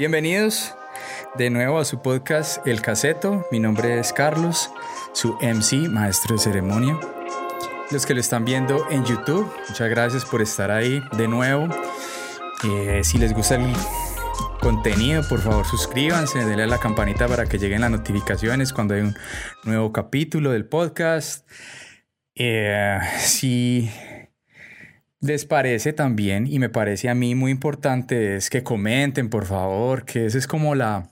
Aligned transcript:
Bienvenidos 0.00 0.74
de 1.34 1.50
nuevo 1.50 1.78
a 1.78 1.84
su 1.84 2.00
podcast 2.00 2.66
El 2.66 2.80
Caseto. 2.80 3.46
Mi 3.52 3.60
nombre 3.60 3.98
es 4.00 4.14
Carlos, 4.14 4.70
su 5.12 5.36
MC, 5.42 5.90
maestro 5.90 6.36
de 6.36 6.40
ceremonia. 6.40 6.98
Los 7.90 8.06
que 8.06 8.14
lo 8.14 8.20
están 8.20 8.46
viendo 8.46 8.86
en 8.90 9.04
YouTube, 9.04 9.52
muchas 9.68 9.90
gracias 9.90 10.24
por 10.24 10.40
estar 10.40 10.70
ahí 10.70 11.02
de 11.18 11.28
nuevo. 11.28 11.68
Eh, 12.64 13.02
si 13.04 13.18
les 13.18 13.34
gusta 13.34 13.56
el 13.56 13.74
contenido, 14.62 15.22
por 15.28 15.42
favor 15.42 15.66
suscríbanse, 15.66 16.46
denle 16.46 16.62
a 16.62 16.66
la 16.66 16.78
campanita 16.78 17.28
para 17.28 17.44
que 17.44 17.58
lleguen 17.58 17.82
las 17.82 17.90
notificaciones 17.90 18.72
cuando 18.72 18.94
hay 18.94 19.02
un 19.02 19.14
nuevo 19.64 19.92
capítulo 19.92 20.50
del 20.50 20.64
podcast. 20.64 21.46
Eh, 22.34 22.98
les 25.20 25.44
parece 25.44 25.92
también, 25.92 26.46
y 26.46 26.58
me 26.58 26.68
parece 26.68 27.08
a 27.08 27.14
mí 27.14 27.34
muy 27.34 27.50
importante, 27.50 28.36
es 28.36 28.50
que 28.50 28.62
comenten, 28.62 29.28
por 29.30 29.46
favor, 29.46 30.04
que 30.04 30.26
ese 30.26 30.38
es 30.38 30.46
como 30.46 30.74
la, 30.74 31.10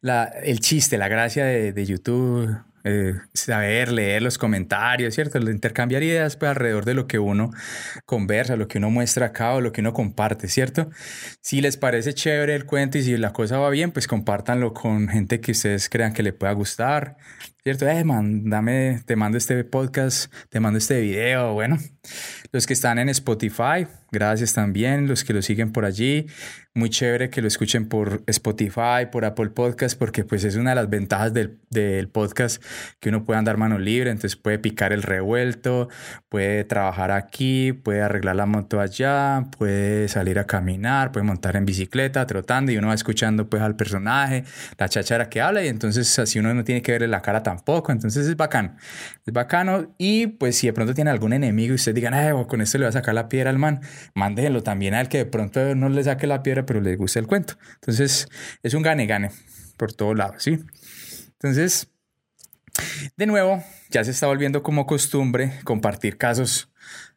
la 0.00 0.24
el 0.24 0.60
chiste, 0.60 0.98
la 0.98 1.08
gracia 1.08 1.44
de, 1.44 1.72
de 1.72 1.86
YouTube 1.86 2.56
eh, 2.82 3.14
saber 3.34 3.92
leer 3.92 4.22
los 4.22 4.38
comentarios, 4.38 5.14
¿cierto? 5.14 5.38
Intercambiar 5.38 6.02
ideas 6.02 6.36
pues, 6.36 6.48
alrededor 6.48 6.86
de 6.86 6.94
lo 6.94 7.06
que 7.06 7.18
uno 7.18 7.50
conversa, 8.06 8.56
lo 8.56 8.68
que 8.68 8.78
uno 8.78 8.90
muestra 8.90 9.26
acá 9.26 9.52
o 9.52 9.60
lo 9.60 9.70
que 9.72 9.82
uno 9.82 9.92
comparte, 9.92 10.48
¿cierto? 10.48 10.88
Si 11.42 11.60
les 11.60 11.76
parece 11.76 12.14
chévere 12.14 12.54
el 12.54 12.64
cuento 12.64 12.96
y 12.96 13.02
si 13.02 13.16
la 13.18 13.32
cosa 13.34 13.58
va 13.58 13.68
bien, 13.68 13.92
pues 13.92 14.06
compártanlo 14.06 14.72
con 14.72 15.08
gente 15.08 15.40
que 15.40 15.52
ustedes 15.52 15.90
crean 15.90 16.14
que 16.14 16.22
le 16.22 16.32
pueda 16.32 16.52
gustar, 16.52 17.18
¿cierto? 17.62 17.88
Eh, 17.88 18.04
man, 18.04 18.48
dame, 18.48 19.00
te 19.04 19.16
mando 19.16 19.38
este 19.38 19.62
podcast, 19.64 20.32
te 20.48 20.60
mando 20.60 20.78
este 20.78 21.00
video, 21.00 21.52
bueno. 21.52 21.78
Los 22.52 22.66
que 22.66 22.72
están 22.72 22.98
en 22.98 23.08
Spotify, 23.10 23.86
gracias 24.10 24.54
también, 24.54 25.06
los 25.06 25.22
que 25.24 25.32
lo 25.32 25.42
siguen 25.42 25.70
por 25.72 25.84
allí, 25.84 26.26
muy 26.72 26.88
chévere 26.88 27.30
que 27.30 27.42
lo 27.42 27.48
escuchen 27.48 27.88
por 27.88 28.22
Spotify, 28.26 29.06
por 29.10 29.24
Apple 29.24 29.50
Podcast, 29.50 29.98
porque 29.98 30.24
pues 30.24 30.44
es 30.44 30.56
una 30.56 30.70
de 30.70 30.76
las 30.76 30.88
ventajas 30.88 31.34
del, 31.34 31.58
del, 31.68 32.08
podcast 32.08 32.62
que 33.00 33.08
uno 33.08 33.24
puede 33.24 33.38
andar 33.38 33.56
mano 33.56 33.78
libre, 33.78 34.10
entonces 34.10 34.36
puede 34.36 34.58
picar 34.58 34.92
el 34.92 35.02
revuelto, 35.02 35.88
puede 36.28 36.64
trabajar 36.64 37.10
aquí, 37.10 37.72
puede 37.72 38.02
arreglar 38.02 38.36
la 38.36 38.46
moto 38.46 38.80
allá, 38.80 39.46
puede 39.58 40.08
salir 40.08 40.38
a 40.38 40.46
caminar, 40.46 41.12
puede 41.12 41.26
montar 41.26 41.56
en 41.56 41.66
bicicleta, 41.66 42.26
trotando 42.26 42.72
y 42.72 42.78
uno 42.78 42.88
va 42.88 42.94
escuchando 42.94 43.50
pues 43.50 43.62
al 43.62 43.76
personaje, 43.76 44.44
la 44.78 44.88
chachara 44.88 45.28
que 45.28 45.40
habla 45.40 45.64
y 45.64 45.68
entonces 45.68 46.18
así 46.18 46.38
uno 46.38 46.54
no 46.54 46.64
tiene 46.64 46.82
que 46.82 46.92
verle 46.92 47.08
la 47.08 47.20
cara 47.20 47.42
tampoco, 47.50 47.90
entonces 47.90 48.26
es 48.26 48.36
bacano, 48.36 48.76
es 49.26 49.32
bacano 49.32 49.94
y 49.98 50.28
pues 50.28 50.56
si 50.56 50.68
de 50.68 50.72
pronto 50.72 50.94
tiene 50.94 51.10
algún 51.10 51.32
enemigo 51.32 51.72
y 51.72 51.74
usted 51.74 51.94
digan, 51.94 52.14
eh, 52.14 52.32
con 52.46 52.60
esto 52.60 52.78
le 52.78 52.84
va 52.84 52.90
a 52.90 52.92
sacar 52.92 53.14
la 53.14 53.28
piedra 53.28 53.50
al 53.50 53.58
man, 53.58 53.80
mándelo 54.14 54.62
también 54.62 54.94
al 54.94 55.08
que 55.08 55.18
de 55.18 55.26
pronto 55.26 55.74
no 55.74 55.88
le 55.88 56.04
saque 56.04 56.26
la 56.26 56.42
piedra 56.42 56.64
pero 56.64 56.80
les 56.80 56.96
gusta 56.96 57.18
el 57.18 57.26
cuento. 57.26 57.54
Entonces, 57.74 58.28
es 58.62 58.74
un 58.74 58.82
gane-gane 58.82 59.30
por 59.76 59.92
todos 59.92 60.16
lados, 60.16 60.42
¿sí? 60.42 60.60
Entonces, 61.32 61.88
de 63.16 63.26
nuevo, 63.26 63.64
ya 63.90 64.04
se 64.04 64.12
está 64.12 64.28
volviendo 64.28 64.62
como 64.62 64.86
costumbre 64.86 65.58
compartir 65.64 66.16
casos 66.16 66.70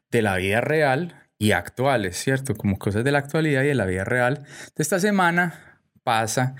de 0.09 0.23
la 0.23 0.35
vida 0.37 0.61
real 0.61 1.29
y 1.37 1.51
actuales, 1.51 2.17
¿cierto? 2.17 2.55
Como 2.55 2.79
cosas 2.79 3.03
de 3.03 3.11
la 3.11 3.19
actualidad 3.19 3.63
y 3.63 3.67
de 3.67 3.75
la 3.75 3.85
vida 3.85 4.03
real. 4.03 4.45
De 4.75 4.81
esta 4.81 4.99
semana 4.99 5.79
pasa 6.03 6.55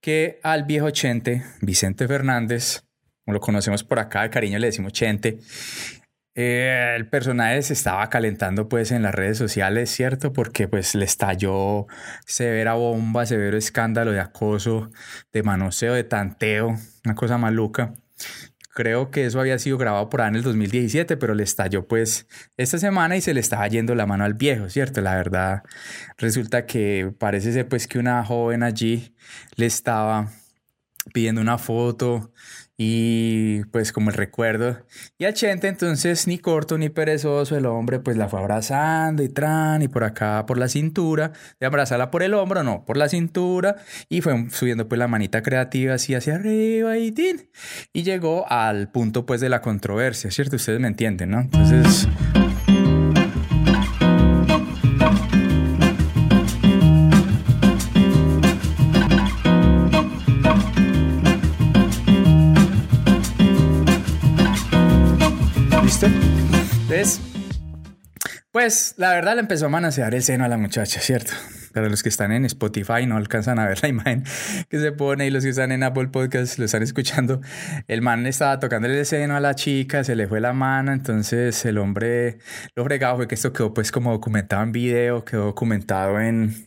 que 0.00 0.40
al 0.42 0.64
viejo 0.64 0.90
Chente, 0.90 1.44
Vicente 1.60 2.08
Fernández, 2.08 2.87
como 3.28 3.34
lo 3.34 3.40
conocemos 3.40 3.84
por 3.84 3.98
acá, 3.98 4.22
de 4.22 4.30
cariño 4.30 4.58
le 4.58 4.68
decimos 4.68 4.94
Chente, 4.94 5.38
eh, 6.34 6.94
el 6.96 7.06
personaje 7.08 7.60
se 7.60 7.74
estaba 7.74 8.08
calentando 8.08 8.70
pues 8.70 8.90
en 8.90 9.02
las 9.02 9.14
redes 9.14 9.36
sociales, 9.36 9.90
¿cierto? 9.90 10.32
Porque 10.32 10.66
pues 10.66 10.94
le 10.94 11.04
estalló 11.04 11.86
severa 12.24 12.72
bomba, 12.72 13.26
severo 13.26 13.58
escándalo 13.58 14.12
de 14.12 14.20
acoso, 14.20 14.90
de 15.30 15.42
manoseo, 15.42 15.92
de 15.92 16.04
tanteo, 16.04 16.74
una 17.04 17.14
cosa 17.14 17.36
maluca. 17.36 17.92
Creo 18.74 19.10
que 19.10 19.26
eso 19.26 19.40
había 19.40 19.58
sido 19.58 19.76
grabado 19.76 20.08
por 20.08 20.22
ahí 20.22 20.28
en 20.28 20.36
el 20.36 20.42
2017, 20.42 21.18
pero 21.18 21.34
le 21.34 21.42
estalló 21.42 21.86
pues 21.86 22.26
esta 22.56 22.78
semana 22.78 23.14
y 23.14 23.20
se 23.20 23.34
le 23.34 23.40
estaba 23.40 23.68
yendo 23.68 23.94
la 23.94 24.06
mano 24.06 24.24
al 24.24 24.32
viejo, 24.32 24.70
¿cierto? 24.70 25.02
La 25.02 25.16
verdad 25.16 25.64
resulta 26.16 26.64
que 26.64 27.12
parece 27.18 27.52
ser 27.52 27.68
pues 27.68 27.86
que 27.86 27.98
una 27.98 28.24
joven 28.24 28.62
allí 28.62 29.14
le 29.56 29.66
estaba 29.66 30.30
pidiendo 31.12 31.42
una 31.42 31.58
foto 31.58 32.32
y 32.80 33.64
pues 33.64 33.92
como 33.92 34.10
el 34.10 34.16
recuerdo. 34.16 34.78
Y 35.18 35.24
al 35.24 35.34
Chente 35.34 35.66
entonces 35.66 36.28
ni 36.28 36.38
corto 36.38 36.78
ni 36.78 36.88
perezoso, 36.88 37.56
el 37.56 37.66
hombre 37.66 37.98
pues 37.98 38.16
la 38.16 38.28
fue 38.28 38.38
abrazando 38.38 39.24
y 39.24 39.28
tran 39.28 39.82
y 39.82 39.88
por 39.88 40.04
acá 40.04 40.46
por 40.46 40.58
la 40.58 40.68
cintura, 40.68 41.32
de 41.58 41.66
abrazarla 41.66 42.12
por 42.12 42.22
el 42.22 42.34
hombro, 42.34 42.62
no, 42.62 42.84
por 42.86 42.96
la 42.96 43.08
cintura 43.08 43.76
y 44.08 44.20
fue 44.20 44.48
subiendo 44.50 44.88
pues 44.88 45.00
la 45.00 45.08
manita 45.08 45.42
creativa 45.42 45.94
así 45.94 46.14
hacia 46.14 46.36
arriba 46.36 46.96
y 46.96 47.10
tin. 47.10 47.50
Y 47.92 48.04
llegó 48.04 48.48
al 48.48 48.92
punto 48.92 49.26
pues 49.26 49.40
de 49.40 49.48
la 49.48 49.60
controversia, 49.60 50.30
¿cierto? 50.30 50.54
Ustedes 50.54 50.78
me 50.78 50.86
entienden, 50.88 51.30
¿no? 51.30 51.40
Entonces... 51.40 52.08
Pues 68.58 68.94
la 68.96 69.10
verdad 69.10 69.36
le 69.36 69.42
empezó 69.42 69.66
a 69.66 69.68
manosear 69.68 70.16
el 70.16 70.22
seno 70.24 70.44
a 70.44 70.48
la 70.48 70.58
muchacha, 70.58 70.98
¿cierto? 70.98 71.32
Para 71.72 71.88
los 71.88 72.02
que 72.02 72.08
están 72.08 72.32
en 72.32 72.44
Spotify 72.44 73.06
no 73.06 73.16
alcanzan 73.16 73.60
a 73.60 73.68
ver 73.68 73.80
la 73.84 73.88
imagen 73.88 74.24
que 74.68 74.80
se 74.80 74.90
pone 74.90 75.28
y 75.28 75.30
los 75.30 75.44
que 75.44 75.50
están 75.50 75.70
en 75.70 75.84
Apple 75.84 76.08
Podcast 76.08 76.58
lo 76.58 76.64
están 76.64 76.82
escuchando. 76.82 77.40
El 77.86 78.02
man 78.02 78.26
estaba 78.26 78.58
tocando 78.58 78.88
el 78.88 79.06
seno 79.06 79.36
a 79.36 79.40
la 79.40 79.54
chica, 79.54 80.02
se 80.02 80.16
le 80.16 80.26
fue 80.26 80.40
la 80.40 80.54
mano, 80.54 80.92
entonces 80.92 81.64
el 81.66 81.78
hombre 81.78 82.38
lo 82.74 82.82
fregado 82.82 83.18
fue 83.18 83.28
que 83.28 83.36
esto 83.36 83.52
quedó 83.52 83.72
pues 83.72 83.92
como 83.92 84.10
documentado 84.10 84.64
en 84.64 84.72
video, 84.72 85.24
quedó 85.24 85.44
documentado 85.44 86.18
en, 86.18 86.66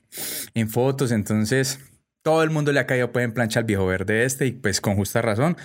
en 0.53 0.69
fotos, 0.69 1.12
entonces 1.12 1.81
todo 2.22 2.44
el 2.44 2.51
mundo 2.51 2.72
le 2.72 2.80
ha 2.80 2.88
caído 2.88 3.12
pues 3.12 3.25
en 3.25 3.34
plancha 3.34 3.59
al 3.59 3.66
viejo 3.66 3.85
verde 3.85 4.24
este 4.24 4.46
y 4.46 4.53
pues 4.53 4.80
con 4.80 4.96
justa 4.96 5.22
razón, 5.22 5.57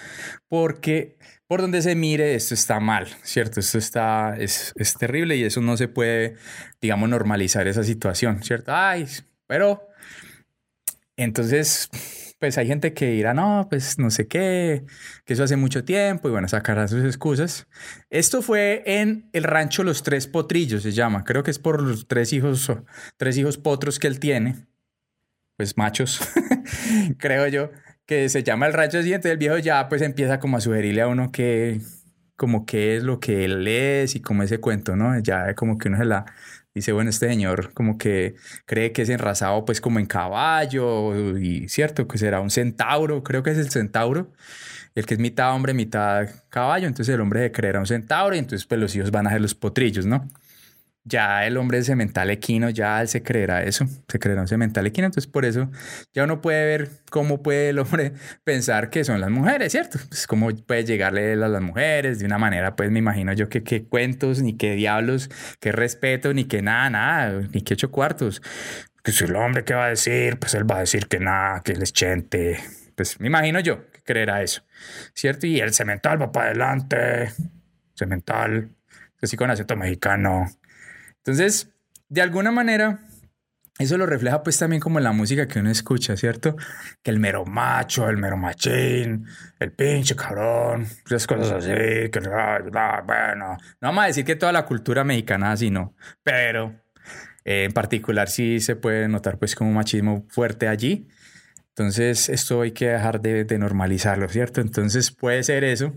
porque 0.48 1.18
por 1.46 1.60
donde 1.60 1.82
se 1.82 1.94
mire, 1.94 2.34
esto 2.34 2.54
está 2.54 2.80
mal, 2.80 3.06
¿cierto? 3.22 3.60
Esto 3.60 3.78
está, 3.78 4.36
es, 4.36 4.72
es 4.76 4.94
terrible 4.94 5.36
y 5.36 5.44
eso 5.44 5.60
no 5.60 5.76
se 5.76 5.88
puede, 5.88 6.36
digamos, 6.80 7.08
normalizar 7.08 7.68
esa 7.68 7.84
situación, 7.84 8.42
¿cierto? 8.42 8.72
Ay, 8.74 9.06
pero 9.46 9.88
entonces, 11.16 11.88
pues 12.40 12.58
hay 12.58 12.66
gente 12.66 12.92
que 12.92 13.12
dirá, 13.12 13.32
no, 13.32 13.68
pues 13.70 13.98
no 13.98 14.10
sé 14.10 14.26
qué, 14.26 14.84
que 15.24 15.34
eso 15.34 15.44
hace 15.44 15.56
mucho 15.56 15.84
tiempo 15.84 16.28
y 16.28 16.32
bueno, 16.32 16.48
sacará 16.48 16.88
sus 16.88 17.04
excusas. 17.04 17.66
Esto 18.10 18.42
fue 18.42 18.82
en 18.84 19.30
el 19.32 19.44
rancho 19.44 19.84
Los 19.84 20.02
Tres 20.02 20.26
Potrillos, 20.26 20.82
se 20.82 20.92
llama, 20.92 21.24
creo 21.24 21.42
que 21.42 21.52
es 21.52 21.58
por 21.58 21.80
los 21.80 22.08
tres 22.08 22.32
hijos, 22.32 22.70
tres 23.16 23.38
hijos 23.38 23.56
potros 23.56 23.98
que 23.98 24.08
él 24.08 24.18
tiene, 24.18 24.66
pues 25.56 25.76
machos, 25.78 26.20
creo 27.18 27.46
yo 27.46 27.70
que 28.06 28.28
se 28.28 28.42
llama 28.42 28.66
el 28.66 28.72
rayo 28.72 29.02
siguiente 29.02 29.28
del 29.28 29.38
viejo 29.38 29.58
ya 29.58 29.88
pues 29.88 30.02
empieza 30.02 30.38
como 30.38 30.56
a 30.56 30.60
sugerirle 30.60 31.02
a 31.02 31.08
uno 31.08 31.32
que 31.32 31.80
como 32.36 32.66
qué 32.66 32.96
es 32.96 33.02
lo 33.02 33.18
que 33.20 33.44
él 33.44 33.66
es 33.66 34.14
y 34.14 34.20
como 34.20 34.42
ese 34.42 34.58
cuento, 34.58 34.94
¿no? 34.94 35.18
Ya 35.20 35.54
como 35.54 35.78
que 35.78 35.88
uno 35.88 35.98
se 35.98 36.04
la 36.04 36.26
dice, 36.74 36.92
bueno, 36.92 37.10
este 37.10 37.28
señor 37.28 37.72
como 37.72 37.96
que 37.98 38.34
cree 38.66 38.92
que 38.92 39.02
es 39.02 39.08
enrasado 39.08 39.64
pues 39.64 39.80
como 39.80 39.98
en 39.98 40.06
caballo 40.06 41.38
y 41.38 41.68
cierto, 41.68 42.06
que 42.06 42.18
será 42.18 42.40
un 42.40 42.50
centauro, 42.50 43.22
creo 43.24 43.42
que 43.42 43.50
es 43.50 43.58
el 43.58 43.70
centauro, 43.70 44.30
el 44.94 45.06
que 45.06 45.14
es 45.14 45.20
mitad 45.20 45.54
hombre, 45.54 45.74
mitad 45.74 46.28
caballo, 46.50 46.86
entonces 46.86 47.14
el 47.14 47.20
hombre 47.22 47.44
se 47.44 47.52
creerá 47.52 47.80
un 47.80 47.86
centauro 47.86 48.36
y 48.36 48.38
entonces 48.38 48.66
pues 48.66 48.80
los 48.80 48.94
hijos 48.94 49.10
van 49.10 49.26
a 49.26 49.30
ser 49.30 49.40
los 49.40 49.54
potrillos, 49.54 50.06
¿no? 50.06 50.28
Ya 51.06 51.46
el 51.46 51.56
hombre 51.56 51.82
semental 51.84 52.30
equino, 52.30 52.68
ya 52.68 53.00
él 53.00 53.06
se 53.06 53.22
creerá 53.22 53.62
eso, 53.62 53.86
se 54.08 54.18
creerá 54.18 54.40
un 54.40 54.48
semental 54.48 54.86
equino, 54.86 55.06
entonces 55.06 55.30
por 55.30 55.44
eso 55.44 55.70
ya 56.12 56.24
uno 56.24 56.40
puede 56.40 56.66
ver 56.66 56.90
cómo 57.10 57.44
puede 57.44 57.68
el 57.70 57.78
hombre 57.78 58.12
pensar 58.44 58.90
que 58.90 59.04
son 59.04 59.20
las 59.20 59.30
mujeres, 59.30 59.70
¿cierto? 59.70 60.00
Pues 60.08 60.26
cómo 60.26 60.50
puede 60.66 60.84
llegarle 60.84 61.34
a 61.34 61.36
las 61.36 61.62
mujeres 61.62 62.18
de 62.18 62.26
una 62.26 62.38
manera, 62.38 62.74
pues 62.74 62.90
me 62.90 62.98
imagino 62.98 63.32
yo 63.32 63.48
que 63.48 63.62
qué 63.62 63.84
cuentos, 63.84 64.42
ni 64.42 64.56
qué 64.56 64.74
diablos, 64.74 65.30
qué 65.60 65.70
respeto, 65.70 66.34
ni 66.34 66.44
qué 66.44 66.60
nada, 66.60 66.90
nada, 66.90 67.40
ni 67.52 67.62
qué 67.62 67.74
ocho 67.74 67.90
cuartos. 67.92 68.42
Que 69.04 69.12
si 69.12 69.24
el 69.24 69.36
hombre 69.36 69.62
qué 69.62 69.74
va 69.74 69.86
a 69.86 69.90
decir, 69.90 70.36
pues 70.40 70.54
él 70.54 70.68
va 70.68 70.78
a 70.78 70.80
decir 70.80 71.06
que 71.06 71.20
nada, 71.20 71.62
que 71.62 71.72
él 71.72 71.82
es 71.82 71.92
chente. 71.92 72.58
Pues 72.96 73.20
me 73.20 73.28
imagino 73.28 73.60
yo 73.60 73.88
que 73.92 74.02
creerá 74.02 74.42
eso, 74.42 74.62
¿cierto? 75.14 75.46
Y 75.46 75.60
el 75.60 75.72
semental 75.72 76.20
va 76.20 76.32
para 76.32 76.46
adelante, 76.46 77.30
semental, 77.94 78.70
así 79.22 79.36
con 79.36 79.50
acento 79.50 79.76
mexicano, 79.76 80.46
entonces, 81.26 81.70
de 82.08 82.22
alguna 82.22 82.52
manera, 82.52 83.00
eso 83.80 83.98
lo 83.98 84.06
refleja 84.06 84.44
pues 84.44 84.56
también 84.58 84.78
como 84.78 85.00
la 85.00 85.10
música 85.10 85.48
que 85.48 85.58
uno 85.58 85.70
escucha, 85.70 86.16
¿cierto? 86.16 86.54
Que 87.02 87.10
el 87.10 87.18
mero 87.18 87.44
macho, 87.44 88.08
el 88.08 88.16
mero 88.16 88.36
machín, 88.36 89.26
el 89.58 89.72
pinche 89.72 90.14
cabrón, 90.14 90.86
esas 91.04 91.26
cosas 91.26 91.50
así, 91.50 91.70
que 92.10 92.20
bueno, 92.20 93.56
no 93.80 93.88
vamos 93.88 94.04
a 94.04 94.06
decir 94.06 94.24
que 94.24 94.36
toda 94.36 94.52
la 94.52 94.64
cultura 94.64 95.02
mexicana 95.02 95.50
así, 95.50 95.68
no, 95.68 95.96
pero 96.22 96.80
en 97.44 97.72
particular 97.72 98.28
sí 98.28 98.60
se 98.60 98.76
puede 98.76 99.08
notar 99.08 99.36
pues 99.36 99.56
como 99.56 99.72
machismo 99.72 100.26
fuerte 100.28 100.68
allí. 100.68 101.08
Entonces 101.70 102.28
esto 102.28 102.62
hay 102.62 102.70
que 102.70 102.86
dejar 102.86 103.20
de, 103.20 103.44
de 103.44 103.58
normalizarlo, 103.58 104.28
¿cierto? 104.28 104.60
Entonces 104.60 105.10
puede 105.10 105.42
ser 105.42 105.64
eso. 105.64 105.92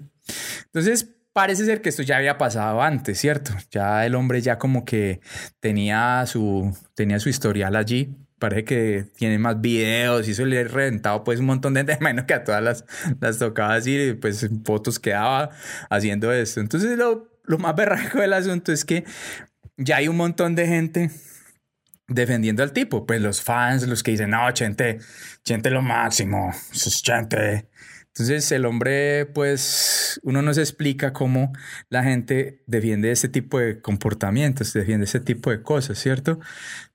Entonces 0.65 1.18
parece 1.33 1.65
ser 1.65 1.81
que 1.81 1.89
esto 1.89 2.03
ya 2.03 2.17
había 2.17 2.37
pasado 2.37 2.81
antes, 2.81 3.19
¿cierto? 3.19 3.51
Ya 3.71 4.05
el 4.05 4.15
hombre 4.15 4.41
ya 4.41 4.57
como 4.57 4.85
que 4.85 5.21
tenía 5.59 6.25
su, 6.25 6.75
tenía 6.95 7.19
su 7.19 7.29
historial 7.29 7.75
allí. 7.75 8.15
Parece 8.39 8.63
que 8.63 9.05
tiene 9.17 9.37
más 9.37 9.59
videos 9.59 10.27
y 10.27 10.31
eso 10.31 10.45
le 10.45 10.61
ha 10.61 10.63
reventado 10.63 11.23
pues 11.23 11.39
un 11.39 11.47
montón 11.47 11.73
de 11.73 11.97
menos 12.01 12.25
que 12.25 12.33
a 12.33 12.43
todas 12.43 12.63
las, 12.63 12.85
las 13.19 13.37
tocaba 13.37 13.75
así, 13.75 14.13
pues 14.19 14.49
fotos 14.65 14.99
quedaba 14.99 15.49
haciendo 15.89 16.31
esto. 16.31 16.61
Entonces 16.61 16.97
lo, 16.97 17.29
lo 17.43 17.57
más 17.57 17.75
berraco 17.75 18.19
del 18.19 18.33
asunto 18.33 18.71
es 18.71 18.85
que 18.85 19.03
ya 19.77 19.97
hay 19.97 20.07
un 20.07 20.17
montón 20.17 20.55
de 20.55 20.67
gente 20.67 21.11
defendiendo 22.09 22.63
al 22.63 22.73
tipo, 22.73 23.05
pues 23.05 23.21
los 23.21 23.41
fans, 23.41 23.87
los 23.87 24.03
que 24.03 24.11
dicen, 24.11 24.31
no, 24.31 24.51
Chente, 24.51 24.99
Chente 25.43 25.69
lo 25.69 25.81
máximo, 25.81 26.51
es 26.73 27.01
Chente, 27.01 27.68
entonces 28.19 28.51
el 28.51 28.65
hombre, 28.65 29.25
pues 29.27 30.19
uno 30.23 30.41
no 30.41 30.53
se 30.53 30.59
explica 30.59 31.13
cómo 31.13 31.53
la 31.87 32.03
gente 32.03 32.63
defiende 32.67 33.11
ese 33.11 33.29
tipo 33.29 33.59
de 33.59 33.81
comportamientos, 33.81 34.73
defiende 34.73 35.05
ese 35.05 35.21
tipo 35.21 35.51
de 35.51 35.61
cosas, 35.61 35.97
¿cierto? 35.97 36.37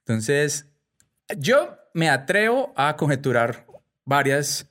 Entonces 0.01 0.69
yo 1.39 1.79
me 1.95 2.11
atrevo 2.11 2.75
a 2.77 2.97
conjeturar 2.97 3.67
varias 4.05 4.69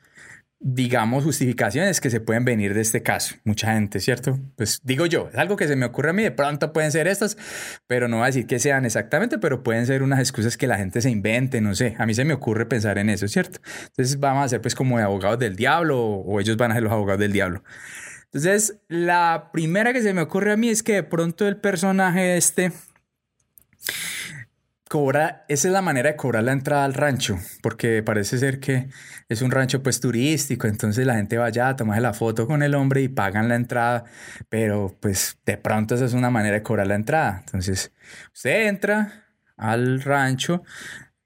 digamos, 0.66 1.26
justificaciones 1.26 2.00
que 2.00 2.10
se 2.10 2.22
pueden 2.22 2.46
venir 2.46 2.74
de 2.74 2.80
este 2.80 3.04
caso. 3.04 3.36
Mucha 3.44 3.74
gente, 3.74 4.00
¿cierto? 4.00 4.40
Pues 4.56 4.80
digo 4.84 5.06
yo, 5.06 5.30
es 5.30 5.38
algo 5.38 5.58
que 5.58 5.68
se 5.68 5.76
me 5.76 5.86
ocurre 5.86 6.12
a 6.12 6.14
mí, 6.14 6.24
de 6.24 6.32
pronto 6.32 6.72
pueden 6.72 6.92
ser 6.94 7.06
estas, 7.08 7.38
pero 7.86 8.08
no 8.08 8.18
voy 8.18 8.24
a 8.24 8.28
decir 8.28 8.48
que 8.48 8.60
sean 8.60 8.86
exactamente, 8.86 9.38
pero 9.38 9.62
pueden 9.62 9.86
ser 9.86 10.04
unas 10.04 10.20
excusas 10.20 10.56
que 10.56 10.66
la 10.66 10.78
gente 10.78 11.02
se 11.02 11.10
invente, 11.10 11.60
no 11.60 11.76
sé, 11.76 11.96
a 12.00 12.06
mí 12.06 12.14
se 12.14 12.24
me 12.24 12.34
ocurre 12.34 12.66
pensar 12.66 12.98
en 12.98 13.10
eso, 13.10 13.28
¿cierto? 13.28 13.60
Entonces 13.88 14.18
vamos 14.22 14.46
a 14.46 14.48
ser 14.48 14.62
pues 14.62 14.74
como 14.74 14.98
de 14.98 15.04
abogados 15.04 15.38
del 15.38 15.58
diablo 15.58 16.00
o 16.00 16.40
ellos 16.40 16.56
van 16.56 16.72
a 16.72 16.76
ser 16.76 16.84
los 16.84 16.94
abogados 16.94 17.20
del 17.20 17.34
diablo. 17.34 17.64
Entonces, 18.26 18.80
la 18.88 19.50
primera 19.52 19.94
que 19.94 20.02
se 20.02 20.14
me 20.14 20.22
ocurre 20.22 20.54
a 20.54 20.58
mí 20.58 20.70
es 20.70 20.82
que 20.82 20.94
de 20.94 21.04
pronto 21.04 21.48
el 21.48 21.58
personaje 21.58 22.38
este 22.38 22.72
cobra, 24.94 25.44
esa 25.48 25.70
es 25.70 25.74
la 25.74 25.82
manera 25.82 26.12
de 26.12 26.16
cobrar 26.16 26.44
la 26.44 26.52
entrada 26.52 26.86
al 26.86 26.94
rancho, 26.94 27.40
porque 27.64 28.04
parece 28.04 28.38
ser 28.38 28.60
que 28.60 28.90
es 29.28 29.42
un 29.42 29.50
rancho 29.50 29.82
pues 29.82 30.00
turístico, 30.00 30.68
entonces 30.68 31.04
la 31.08 31.16
gente 31.16 31.36
va 31.36 31.46
allá 31.46 31.70
a 31.70 32.00
la 32.00 32.14
foto 32.14 32.46
con 32.46 32.62
el 32.62 32.76
hombre 32.76 33.02
y 33.02 33.08
pagan 33.08 33.50
la 33.50 33.56
entrada, 33.56 34.04
pero 34.50 34.96
pues 35.00 35.40
de 35.48 35.58
pronto 35.58 35.96
esa 35.96 36.06
es 36.06 36.14
una 36.14 36.30
manera 36.30 36.58
de 36.58 36.62
cobrar 36.62 36.86
la 36.86 36.94
entrada. 36.94 37.40
Entonces, 37.40 37.92
usted 38.36 38.68
entra 38.68 39.26
al 39.58 40.00
rancho 40.04 40.62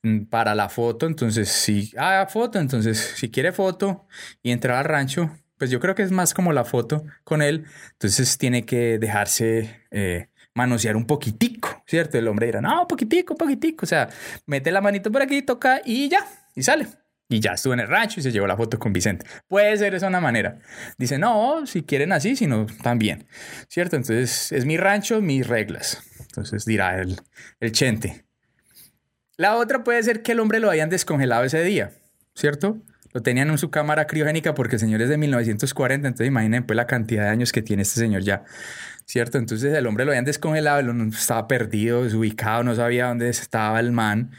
mm, 0.02 0.28
para 0.28 0.56
la 0.56 0.70
foto, 0.70 1.06
entonces 1.06 1.50
si 1.50 1.92
haga 1.98 2.26
foto, 2.28 2.60
entonces 2.60 2.98
si 3.18 3.30
quiere 3.30 3.52
foto 3.52 4.08
y 4.44 4.52
entrar 4.52 4.78
al 4.78 4.86
rancho, 4.86 5.30
pues 5.58 5.70
yo 5.72 5.82
creo 5.82 5.94
que 5.94 6.04
es 6.04 6.12
más 6.12 6.34
como 6.34 6.54
la 6.54 6.64
foto 6.64 7.04
con 7.26 7.42
él, 7.42 7.66
entonces 7.92 8.38
tiene 8.38 8.64
que 8.64 8.98
dejarse 8.98 9.82
eh, 9.92 10.30
manosear 10.58 10.98
un 10.98 11.06
poquitico, 11.06 11.84
¿cierto? 11.86 12.18
El 12.18 12.28
hombre 12.28 12.48
dirá, 12.48 12.60
no, 12.60 12.88
poquitico, 12.88 13.36
poquitico. 13.36 13.86
O 13.86 13.88
sea, 13.88 14.10
mete 14.46 14.72
la 14.72 14.82
manito 14.82 15.12
por 15.12 15.22
aquí, 15.22 15.42
toca 15.44 15.82
y 15.86 16.10
ya, 16.10 16.20
y 16.56 16.64
sale. 16.64 16.88
Y 17.30 17.40
ya 17.40 17.52
estuvo 17.52 17.74
en 17.74 17.82
el 17.82 17.88
rancho 17.88 18.20
y 18.20 18.24
se 18.24 18.32
llevó 18.32 18.48
la 18.48 18.56
foto 18.56 18.80
con 18.80 18.94
Vicente. 18.94 19.26
Puede 19.48 19.76
ser 19.78 19.94
esa 19.94 20.08
una 20.08 20.22
manera. 20.22 20.60
Dice, 20.98 21.18
no, 21.20 21.66
si 21.68 21.84
quieren 21.84 22.14
así, 22.14 22.36
sino 22.36 22.66
también. 22.82 23.28
¿Cierto? 23.68 23.98
Entonces, 23.98 24.52
es 24.52 24.66
mi 24.66 24.78
rancho, 24.78 25.22
mis 25.22 25.46
reglas. 25.46 26.02
Entonces 26.22 26.66
dirá 26.66 27.00
el, 27.00 27.20
el 27.60 27.72
chente. 27.74 28.26
La 29.36 29.56
otra 29.56 29.84
puede 29.84 30.02
ser 30.02 30.24
que 30.24 30.32
el 30.32 30.40
hombre 30.40 30.60
lo 30.60 30.70
hayan 30.70 30.90
descongelado 30.90 31.44
ese 31.44 31.64
día, 31.64 31.92
¿cierto? 32.34 32.82
Lo 33.14 33.22
tenían 33.22 33.50
en 33.50 33.58
su 33.58 33.70
cámara 33.70 34.08
criogénica 34.08 34.54
porque 34.54 34.78
el 34.78 34.80
señor 34.80 35.02
es 35.02 35.10
de 35.10 35.18
1940, 35.18 36.08
entonces 36.08 36.28
imaginen 36.28 36.66
pues 36.66 36.76
la 36.76 36.88
cantidad 36.88 37.24
de 37.24 37.30
años 37.30 37.52
que 37.52 37.62
tiene 37.62 37.84
este 37.84 38.00
señor 38.00 38.24
ya. 38.24 38.44
¿Cierto? 39.08 39.38
Entonces 39.38 39.74
el 39.74 39.88
hombre 39.88 40.06
lo 40.06 40.12
habían 40.12 40.26
descongelado, 40.26 40.80
él 40.80 41.10
estaba 41.14 41.48
perdido, 41.48 42.04
desubicado, 42.04 42.64
no 42.64 42.76
sabía 42.76 43.08
dónde 43.08 43.30
estaba 43.30 43.80
el 43.80 43.92
man, 43.92 44.32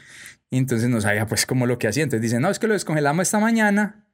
entonces 0.51 0.89
no 0.89 1.01
sabía 1.01 1.25
pues 1.27 1.45
cómo 1.45 1.65
lo 1.65 1.77
que 1.79 1.87
hacía. 1.87 2.03
Entonces 2.03 2.21
dicen, 2.21 2.41
no, 2.41 2.49
es 2.49 2.59
que 2.59 2.67
lo 2.67 2.73
descongelamos 2.73 3.23
esta 3.23 3.39
mañana 3.39 4.05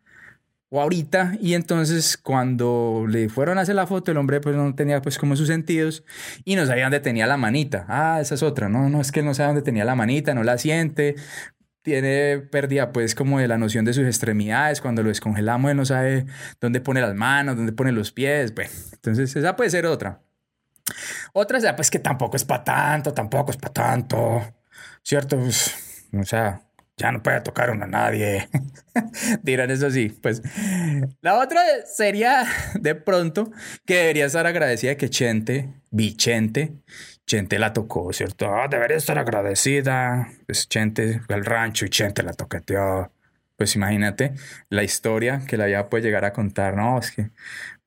o 0.69 0.81
ahorita, 0.81 1.37
y 1.39 1.53
entonces 1.53 2.17
cuando 2.17 3.05
le 3.07 3.29
fueron 3.29 3.59
a 3.59 3.61
hacer 3.61 3.75
la 3.75 3.85
foto, 3.85 4.11
el 4.11 4.17
hombre 4.17 4.41
pues 4.41 4.55
no 4.55 4.73
tenía 4.75 5.01
pues 5.01 5.17
como 5.19 5.35
sus 5.35 5.47
sentidos 5.47 6.03
y 6.43 6.55
no 6.55 6.65
sabía 6.65 6.85
dónde 6.85 6.99
tenía 7.01 7.27
la 7.27 7.37
manita. 7.37 7.85
Ah, 7.87 8.19
esa 8.21 8.35
es 8.35 8.43
otra, 8.43 8.67
no, 8.69 8.89
no, 8.89 9.01
es 9.01 9.11
que 9.11 9.19
él 9.19 9.25
no 9.25 9.33
sabe 9.33 9.47
dónde 9.49 9.61
tenía 9.61 9.85
la 9.85 9.95
manita, 9.95 10.33
no 10.33 10.43
la 10.43 10.57
siente, 10.57 11.15
tiene 11.83 12.39
pérdida 12.39 12.91
pues 12.91 13.13
como 13.13 13.39
de 13.39 13.47
la 13.47 13.57
noción 13.57 13.85
de 13.85 13.93
sus 13.93 14.05
extremidades, 14.05 14.81
cuando 14.81 15.03
lo 15.03 15.09
descongelamos 15.09 15.71
él 15.71 15.77
no 15.77 15.85
sabe 15.85 16.25
dónde 16.59 16.81
pone 16.81 17.01
las 17.01 17.13
manos, 17.13 17.57
dónde 17.57 17.73
pone 17.73 17.91
los 17.91 18.11
pies, 18.11 18.53
bueno, 18.55 18.71
entonces 18.93 19.35
esa 19.35 19.55
puede 19.55 19.69
ser 19.69 19.85
otra. 19.85 20.21
Otra 21.33 21.59
sea, 21.59 21.75
pues 21.75 21.89
que 21.89 21.99
tampoco 21.99 22.37
es 22.37 22.45
para 22.45 22.63
tanto, 22.63 23.13
tampoco 23.13 23.51
es 23.51 23.57
para 23.57 23.73
tanto, 23.73 24.41
¿cierto? 25.03 25.37
Pues, 25.37 26.07
o 26.13 26.23
sea, 26.23 26.61
ya 26.97 27.11
no 27.11 27.21
puede 27.21 27.41
tocar 27.41 27.69
a 27.69 27.75
nadie. 27.75 28.47
Dirán 29.43 29.71
eso 29.71 29.89
sí. 29.91 30.09
Pues 30.09 30.41
la 31.21 31.39
otra 31.39 31.61
sería 31.85 32.45
de 32.75 32.95
pronto 32.95 33.51
que 33.85 33.95
debería 33.95 34.25
estar 34.25 34.47
agradecida 34.47 34.91
de 34.91 34.97
que 34.97 35.09
Chente, 35.09 35.73
Vicente, 35.91 36.73
Chente 37.25 37.59
la 37.59 37.73
tocó, 37.73 38.13
¿cierto? 38.13 38.53
Ah, 38.53 38.67
debería 38.69 38.97
estar 38.97 39.17
agradecida. 39.17 40.29
Pues 40.45 40.69
Chente 40.69 41.19
fue 41.19 41.35
al 41.35 41.45
rancho 41.45 41.85
y 41.85 41.89
Chente 41.89 42.23
la 42.23 42.33
toqueteó. 42.33 43.11
Pues 43.57 43.75
imagínate 43.75 44.33
la 44.69 44.83
historia 44.83 45.41
que 45.47 45.57
la 45.57 45.69
ya 45.69 45.89
puede 45.89 46.03
llegar 46.03 46.25
a 46.25 46.33
contar. 46.33 46.75
No, 46.75 46.99
es 46.99 47.11
que 47.11 47.31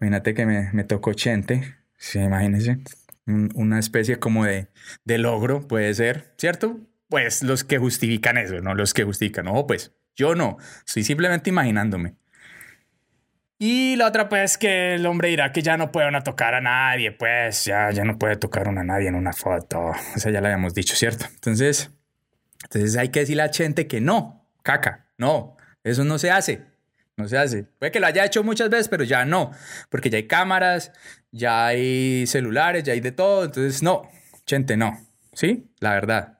imagínate 0.00 0.34
que 0.34 0.46
me, 0.46 0.72
me 0.72 0.84
tocó 0.84 1.12
Chente 1.14 1.77
Sí, 1.98 2.20
imagínense. 2.20 2.78
Una 3.26 3.78
especie 3.78 4.18
como 4.18 4.46
de, 4.46 4.68
de 5.04 5.18
logro 5.18 5.68
puede 5.68 5.92
ser, 5.92 6.32
¿cierto? 6.38 6.80
Pues 7.08 7.42
los 7.42 7.64
que 7.64 7.76
justifican 7.76 8.38
eso, 8.38 8.60
no 8.60 8.74
los 8.74 8.94
que 8.94 9.04
justifican. 9.04 9.44
No, 9.44 9.66
pues 9.66 9.92
yo 10.16 10.34
no. 10.34 10.56
Estoy 10.86 11.04
simplemente 11.04 11.50
imaginándome. 11.50 12.14
Y 13.58 13.96
la 13.96 14.06
otra, 14.06 14.28
pues, 14.28 14.56
que 14.56 14.94
el 14.94 15.04
hombre 15.04 15.30
dirá 15.30 15.52
que 15.52 15.62
ya 15.62 15.76
no 15.76 15.90
puede 15.90 16.06
una 16.06 16.22
tocar 16.22 16.54
a 16.54 16.60
nadie, 16.60 17.10
pues, 17.10 17.64
ya, 17.64 17.90
ya 17.90 18.04
no 18.04 18.16
puede 18.16 18.36
tocar 18.36 18.68
a 18.68 18.72
nadie 18.84 19.08
en 19.08 19.16
una 19.16 19.32
foto. 19.32 19.80
O 19.80 20.18
sea, 20.18 20.30
ya 20.30 20.40
lo 20.40 20.46
habíamos 20.46 20.74
dicho, 20.74 20.94
¿cierto? 20.94 21.26
Entonces, 21.34 21.90
entonces 22.62 22.96
hay 22.96 23.08
que 23.08 23.20
decirle 23.20 23.43
a 23.43 23.52
gente 23.52 23.88
que 23.88 24.00
no, 24.00 24.48
caca, 24.62 25.06
no, 25.19 25.56
eso 25.82 26.05
no 26.05 26.19
se 26.19 26.31
hace. 26.31 26.62
No 27.19 27.27
se 27.27 27.37
hace. 27.37 27.65
Puede 27.65 27.91
que 27.91 27.98
lo 27.98 28.06
haya 28.06 28.25
hecho 28.25 28.44
muchas 28.44 28.70
veces, 28.70 28.89
pero 28.89 29.03
ya 29.03 29.25
no, 29.25 29.51
porque 29.91 30.08
ya 30.08 30.19
hay 30.19 30.29
cámaras, 30.29 30.93
ya 31.32 31.67
hay 31.67 32.25
celulares, 32.29 32.84
ya 32.84 32.93
hay 32.93 33.01
de 33.01 33.10
todo. 33.10 33.44
Entonces, 33.44 33.82
no, 33.82 34.08
gente, 34.46 34.77
no. 34.77 35.05
¿Sí? 35.32 35.69
La 35.81 35.94
verdad, 35.94 36.39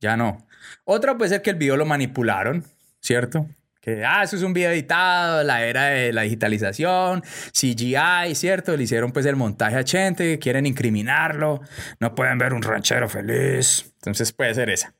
ya 0.00 0.16
no. 0.16 0.44
Otra 0.84 1.16
puede 1.16 1.28
ser 1.28 1.42
que 1.42 1.50
el 1.50 1.56
video 1.56 1.76
lo 1.76 1.86
manipularon, 1.86 2.64
¿cierto? 3.00 3.48
Que, 3.80 4.04
ah, 4.04 4.24
eso 4.24 4.34
es 4.34 4.42
un 4.42 4.52
video 4.52 4.72
editado, 4.72 5.44
la 5.44 5.64
era 5.64 5.84
de 5.86 6.12
la 6.12 6.22
digitalización, 6.22 7.22
CGI, 7.52 8.34
¿cierto? 8.34 8.76
Le 8.76 8.82
hicieron 8.82 9.12
pues 9.12 9.26
el 9.26 9.36
montaje 9.36 9.76
a 9.76 9.84
Chente, 9.84 10.40
quieren 10.40 10.66
incriminarlo, 10.66 11.60
no 12.00 12.14
pueden 12.16 12.36
ver 12.38 12.52
un 12.52 12.62
ranchero 12.62 13.08
feliz. 13.08 13.92
Entonces 13.94 14.32
puede 14.32 14.54
ser 14.54 14.70
esa. 14.70 14.92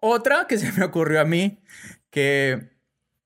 Otra 0.00 0.46
que 0.46 0.58
se 0.58 0.70
me 0.72 0.84
ocurrió 0.84 1.22
a 1.22 1.24
mí, 1.24 1.62
que 2.10 2.73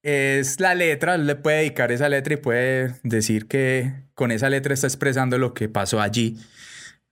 es 0.08 0.60
la 0.60 0.74
letra, 0.74 1.18
le 1.18 1.36
puede 1.36 1.58
dedicar 1.58 1.92
esa 1.92 2.08
letra 2.08 2.34
y 2.34 2.36
puede 2.38 2.94
decir 3.02 3.46
que 3.46 3.92
con 4.14 4.30
esa 4.30 4.48
letra 4.48 4.74
está 4.74 4.86
expresando 4.86 5.38
lo 5.38 5.54
que 5.54 5.68
pasó 5.68 6.00
allí, 6.00 6.38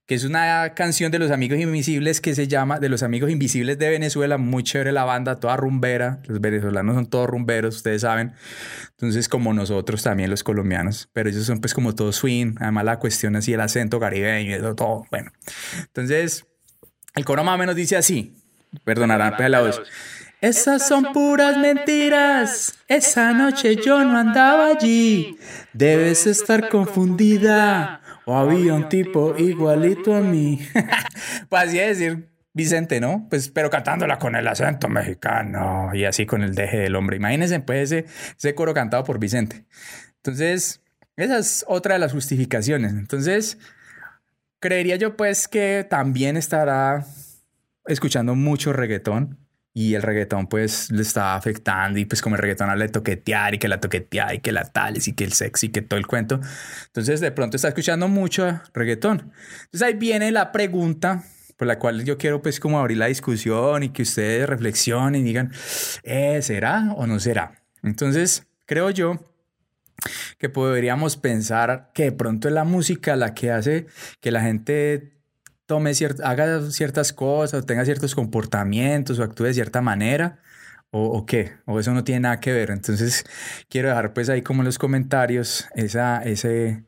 que 0.07 0.15
es 0.15 0.25
una 0.25 0.75
canción 0.75 1.13
de 1.13 1.19
los 1.19 1.31
Amigos 1.31 1.59
Invisibles 1.59 2.21
que 2.21 2.35
se 2.35 2.49
llama 2.49 2.79
De 2.79 2.89
los 2.89 3.03
Amigos 3.03 3.31
Invisibles 3.31 3.79
de 3.79 3.91
Venezuela, 3.91 4.39
muy 4.39 4.63
chévere 4.63 4.93
la 4.93 5.05
banda, 5.05 5.41
toda 5.41 5.57
rumbera, 5.57 6.23
los 6.27 6.41
venezolanos 6.41 6.95
son 6.95 7.07
todos 7.07 7.29
rumberos, 7.29 7.77
ustedes 7.77 8.03
saben, 8.03 8.33
entonces 8.93 9.29
como 9.29 9.53
nosotros 9.53 10.03
también 10.03 10.31
los 10.31 10.43
colombianos, 10.43 11.11
pero 11.13 11.29
ellos 11.29 11.45
son 11.45 11.61
pues 11.61 11.75
como 11.75 11.95
todo 11.95 12.13
swing, 12.13 12.55
además 12.61 12.85
la 12.85 12.99
cuestión 12.99 13.37
así, 13.37 13.53
el 13.53 13.61
acento 13.61 14.01
caribeño, 14.01 14.59
todo, 14.59 14.75
todo, 14.75 15.07
bueno, 15.11 15.31
entonces 15.81 16.47
el 17.15 17.25
coro 17.25 17.45
más 17.45 17.57
o 17.57 17.59
menos 17.59 17.77
dice 17.77 17.97
así, 17.97 18.35
perdonarán, 18.85 19.35
pues 19.37 19.51
la 19.51 19.61
voz. 19.61 19.83
Esas 20.41 20.87
son 20.87 21.13
puras 21.13 21.57
mentiras. 21.57 22.75
Esa 22.89 23.33
noche 23.33 23.77
yo 23.77 24.05
no 24.05 24.19
andaba 24.19 24.69
allí. 24.69 25.39
Debes 25.73 26.27
estar 26.27 26.69
confundida. 26.69 28.03
O 28.27 28.37
había 28.37 28.75
un 28.75 28.89
tipo 28.89 29.37
igualito 29.39 30.15
a 30.15 30.21
mí. 30.21 30.61
pues 31.49 31.63
así 31.63 31.79
es 31.79 31.99
decir 31.99 32.29
Vicente, 32.53 33.01
¿no? 33.01 33.27
Pues, 33.31 33.49
pero 33.51 33.71
cantándola 33.71 34.19
con 34.19 34.35
el 34.35 34.47
acento 34.49 34.89
mexicano 34.89 35.91
y 35.95 36.05
así 36.05 36.27
con 36.27 36.43
el 36.43 36.55
deje 36.55 36.79
del 36.79 36.97
hombre. 36.97 37.17
Imagínense, 37.17 37.61
pues, 37.61 37.93
ese, 37.93 38.07
ese 38.37 38.55
coro 38.55 38.75
cantado 38.75 39.05
por 39.05 39.19
Vicente. 39.19 39.65
Entonces, 40.17 40.83
esa 41.17 41.39
es 41.39 41.65
otra 41.69 41.95
de 41.95 42.01
las 42.01 42.13
justificaciones. 42.13 42.93
Entonces, 42.93 43.59
creería 44.59 44.97
yo, 44.97 45.17
pues, 45.17 45.49
que 45.49 45.87
también 45.89 46.37
estará 46.37 47.05
escuchando 47.87 48.35
mucho 48.35 48.73
reggaetón 48.73 49.46
y 49.77 49.95
el 49.95 50.01
reggaetón 50.01 50.47
pues 50.47 50.91
le 50.91 51.03
estaba 51.03 51.35
afectando 51.35 51.99
y 51.99 52.07
pues 52.07 52.23
como 52.23 52.35
el 52.35 52.41
reggaetón 52.41 52.71
habla 52.71 52.87
de 52.87 52.93
toquetear 52.93 53.57
y 53.57 53.59
que 53.59 53.69
la 53.69 53.79
toquetea 53.79 54.33
y 54.33 54.39
que 54.39 54.51
la 54.51 54.65
tales 54.65 55.07
y 55.07 55.13
que 55.13 55.25
el 55.25 55.35
sexy 55.35 55.67
y 55.67 55.69
que 55.69 55.83
todo 55.83 55.99
el 55.99 56.07
cuento. 56.07 56.41
Entonces 56.87 57.21
de 57.21 57.31
pronto 57.31 57.57
está 57.57 57.69
escuchando 57.69 58.09
mucho 58.09 58.59
reggaetón. 58.73 59.35
Entonces 59.65 59.83
ahí 59.83 59.93
viene 59.93 60.33
la 60.33 60.51
pregunta 60.51 61.25
por 61.59 61.69
la 61.69 61.79
cual 61.79 62.05
yo 62.05 62.17
quiero 62.17 62.41
pues 62.41 62.59
como 62.59 62.79
abrir 62.79 62.97
la 62.97 63.05
discusión 63.09 63.83
y 63.83 63.91
que 63.91 64.01
ustedes 64.01 64.49
reflexionen 64.49 65.21
y 65.21 65.25
digan, 65.25 65.53
eh, 66.05 66.41
¿será 66.41 66.95
o 66.97 67.07
no 67.07 67.21
será? 67.21 67.63
Entonces 67.83 68.47
creo 68.65 68.89
yo 68.89 69.21
que 70.39 70.49
podríamos 70.49 71.19
pensar 71.19 71.91
que 71.93 72.05
de 72.05 72.13
pronto 72.13 72.49
es 72.49 72.55
la 72.55 72.65
música 72.65 73.15
la 73.15 73.35
que 73.35 73.51
hace 73.51 73.85
que 74.21 74.31
la 74.31 74.41
gente 74.41 75.16
tome 75.67 75.93
haga 76.25 76.71
ciertas 76.71 77.13
cosas, 77.13 77.67
tenga 77.67 77.85
ciertos 77.85 78.15
comportamientos 78.15 79.19
o 79.19 79.23
actúe 79.25 79.45
de 79.45 79.55
cierta 79.55 79.81
manera, 79.83 80.41
o, 80.91 81.05
o, 81.07 81.27
qué, 81.27 81.55
o 81.67 81.81
eso 81.81 81.93
no 81.93 82.05
tiene 82.05 82.21
nada 82.21 82.41
que 82.41 82.53
ver. 82.53 82.71
Entonces, 82.71 83.25
quiero 83.69 83.89
dejar 83.89 84.13
pues 84.15 84.29
ahí 84.29 84.43
como 84.43 84.63
en 84.63 84.67
los 84.67 84.79
comentarios 84.79 85.69
esa, 85.75 86.23
ese, 86.23 86.85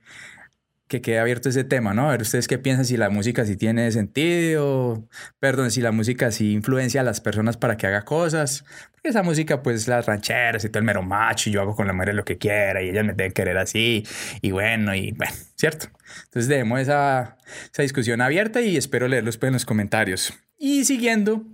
que 0.88 1.02
quede 1.02 1.18
abierto 1.18 1.50
ese 1.50 1.64
tema, 1.64 1.92
¿no? 1.95 2.09
A 2.09 2.12
ver 2.12 2.23
ustedes 2.23 2.49
qué 2.49 2.59
piensan 2.59 2.85
si 2.85 2.97
la 2.97 3.11
música 3.11 3.45
sí 3.45 3.57
tiene 3.57 3.92
sentido, 3.92 5.07
perdón, 5.38 5.71
si 5.71 5.83
la 5.83 5.92
música 5.92 6.33
sí 6.33 6.52
influencia 6.52 7.02
a 7.02 7.04
las 7.04 7.21
personas 7.21 7.57
para 7.59 7.76
que 7.76 7.87
haga 7.87 8.04
cosas. 8.04 8.64
Porque 8.92 9.11
esa 9.11 9.23
música, 9.23 9.62
pues 9.62 9.87
las 9.87 10.07
rancheras 10.07 10.64
y 10.64 10.71
todo 10.71 10.78
el 10.78 10.87
mero 10.87 11.02
macho, 11.02 11.50
y 11.50 11.52
yo 11.52 11.61
hago 11.61 11.76
con 11.76 11.87
la 11.87 11.92
mujer 11.92 12.14
lo 12.14 12.25
que 12.25 12.38
quiera 12.38 12.83
y 12.83 12.88
ellas 12.88 13.04
me 13.04 13.12
deben 13.12 13.33
querer 13.33 13.59
así, 13.59 14.04
y 14.40 14.50
bueno, 14.50 14.95
y 14.95 15.12
bueno, 15.12 15.33
¿cierto? 15.57 15.88
Entonces 16.25 16.49
dejemos 16.49 16.80
esa, 16.80 17.37
esa 17.71 17.83
discusión 17.83 18.21
abierta 18.23 18.62
y 18.62 18.76
espero 18.76 19.09
leerlos 19.09 19.37
pues, 19.37 19.49
en 19.49 19.54
los 19.54 19.66
comentarios. 19.66 20.33
Y 20.57 20.85
siguiendo 20.87 21.45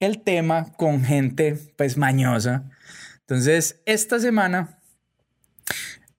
el 0.00 0.22
tema 0.22 0.72
con 0.76 1.04
gente 1.04 1.58
pues 1.76 1.96
mañosa. 1.96 2.70
Entonces, 3.20 3.80
esta 3.86 4.18
semana 4.18 4.78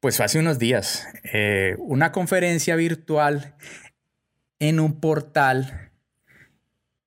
pues 0.05 0.21
hace 0.21 0.37
unos 0.37 0.59
días, 0.59 1.07
eh, 1.33 1.77
una 1.79 2.11
conferencia 2.11 2.75
virtual 2.75 3.55
en 4.59 4.79
un 4.79 4.99
portal 4.99 5.89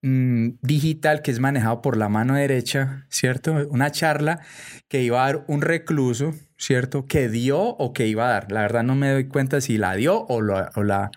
mm, 0.02 0.54
digital 0.62 1.22
que 1.22 1.30
es 1.30 1.38
manejado 1.38 1.80
por 1.80 1.96
la 1.96 2.08
mano 2.08 2.34
derecha, 2.34 3.06
¿cierto? 3.08 3.68
Una 3.70 3.92
charla 3.92 4.40
que 4.88 5.00
iba 5.00 5.22
a 5.22 5.26
dar 5.26 5.44
un 5.46 5.62
recluso, 5.62 6.34
¿cierto? 6.56 7.06
Que 7.06 7.28
dio 7.28 7.60
o 7.60 7.92
que 7.92 8.08
iba 8.08 8.26
a 8.26 8.32
dar. 8.32 8.50
La 8.50 8.62
verdad 8.62 8.82
no 8.82 8.96
me 8.96 9.12
doy 9.12 9.28
cuenta 9.28 9.60
si 9.60 9.78
la 9.78 9.94
dio 9.94 10.26
o, 10.26 10.42
la, 10.42 11.12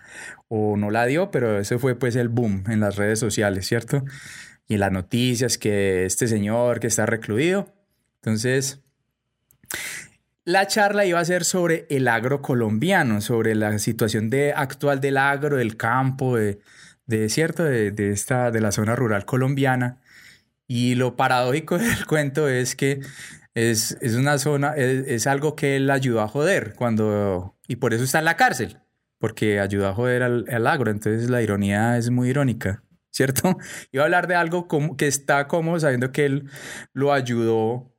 o 0.46 0.76
no 0.76 0.90
la 0.92 1.04
dio, 1.06 1.32
pero 1.32 1.58
ese 1.58 1.80
fue 1.80 1.96
pues 1.96 2.14
el 2.14 2.28
boom 2.28 2.62
en 2.68 2.78
las 2.78 2.94
redes 2.94 3.18
sociales, 3.18 3.66
¿cierto? 3.66 4.04
Y 4.68 4.76
las 4.76 4.92
noticias 4.92 5.58
que 5.58 6.04
este 6.04 6.28
señor 6.28 6.78
que 6.78 6.86
está 6.86 7.06
recluido. 7.06 7.74
Entonces, 8.20 8.78
la 10.44 10.66
charla 10.66 11.04
iba 11.04 11.20
a 11.20 11.24
ser 11.24 11.44
sobre 11.44 11.86
el 11.88 12.08
agro 12.08 12.42
colombiano, 12.42 13.20
sobre 13.20 13.54
la 13.54 13.78
situación 13.78 14.30
de, 14.30 14.52
actual 14.52 15.00
del 15.00 15.16
agro, 15.16 15.56
del 15.56 15.76
campo, 15.76 16.36
de, 16.36 16.58
de 17.06 17.28
cierto, 17.28 17.64
de, 17.64 18.10
esta, 18.10 18.50
de 18.50 18.60
la 18.60 18.72
zona 18.72 18.96
rural 18.96 19.24
colombiana. 19.24 20.00
Y 20.66 20.94
lo 20.94 21.16
paradójico 21.16 21.78
del 21.78 22.06
cuento 22.06 22.48
es 22.48 22.74
que 22.74 23.00
es, 23.54 23.96
una 24.16 24.38
zona, 24.38 24.74
es, 24.76 25.26
algo 25.26 25.54
que 25.54 25.76
él 25.76 25.90
ayudó 25.90 26.22
a 26.22 26.28
joder 26.28 26.74
cuando, 26.74 27.56
y 27.68 27.76
por 27.76 27.94
eso 27.94 28.04
está 28.04 28.18
en 28.18 28.24
la 28.24 28.36
cárcel, 28.36 28.78
porque 29.18 29.60
ayudó 29.60 29.88
a 29.88 29.94
joder 29.94 30.22
al, 30.22 30.46
al 30.50 30.66
agro. 30.66 30.90
Entonces 30.90 31.30
la 31.30 31.42
ironía 31.42 31.98
es 31.98 32.10
muy 32.10 32.30
irónica, 32.30 32.82
¿cierto? 33.10 33.58
Iba 33.92 34.02
a 34.02 34.06
hablar 34.06 34.26
de 34.26 34.34
algo 34.34 34.66
como, 34.66 34.96
que 34.96 35.06
está 35.06 35.46
como 35.46 35.78
sabiendo 35.78 36.10
que 36.10 36.24
él 36.26 36.50
lo 36.94 37.12
ayudó 37.12 37.91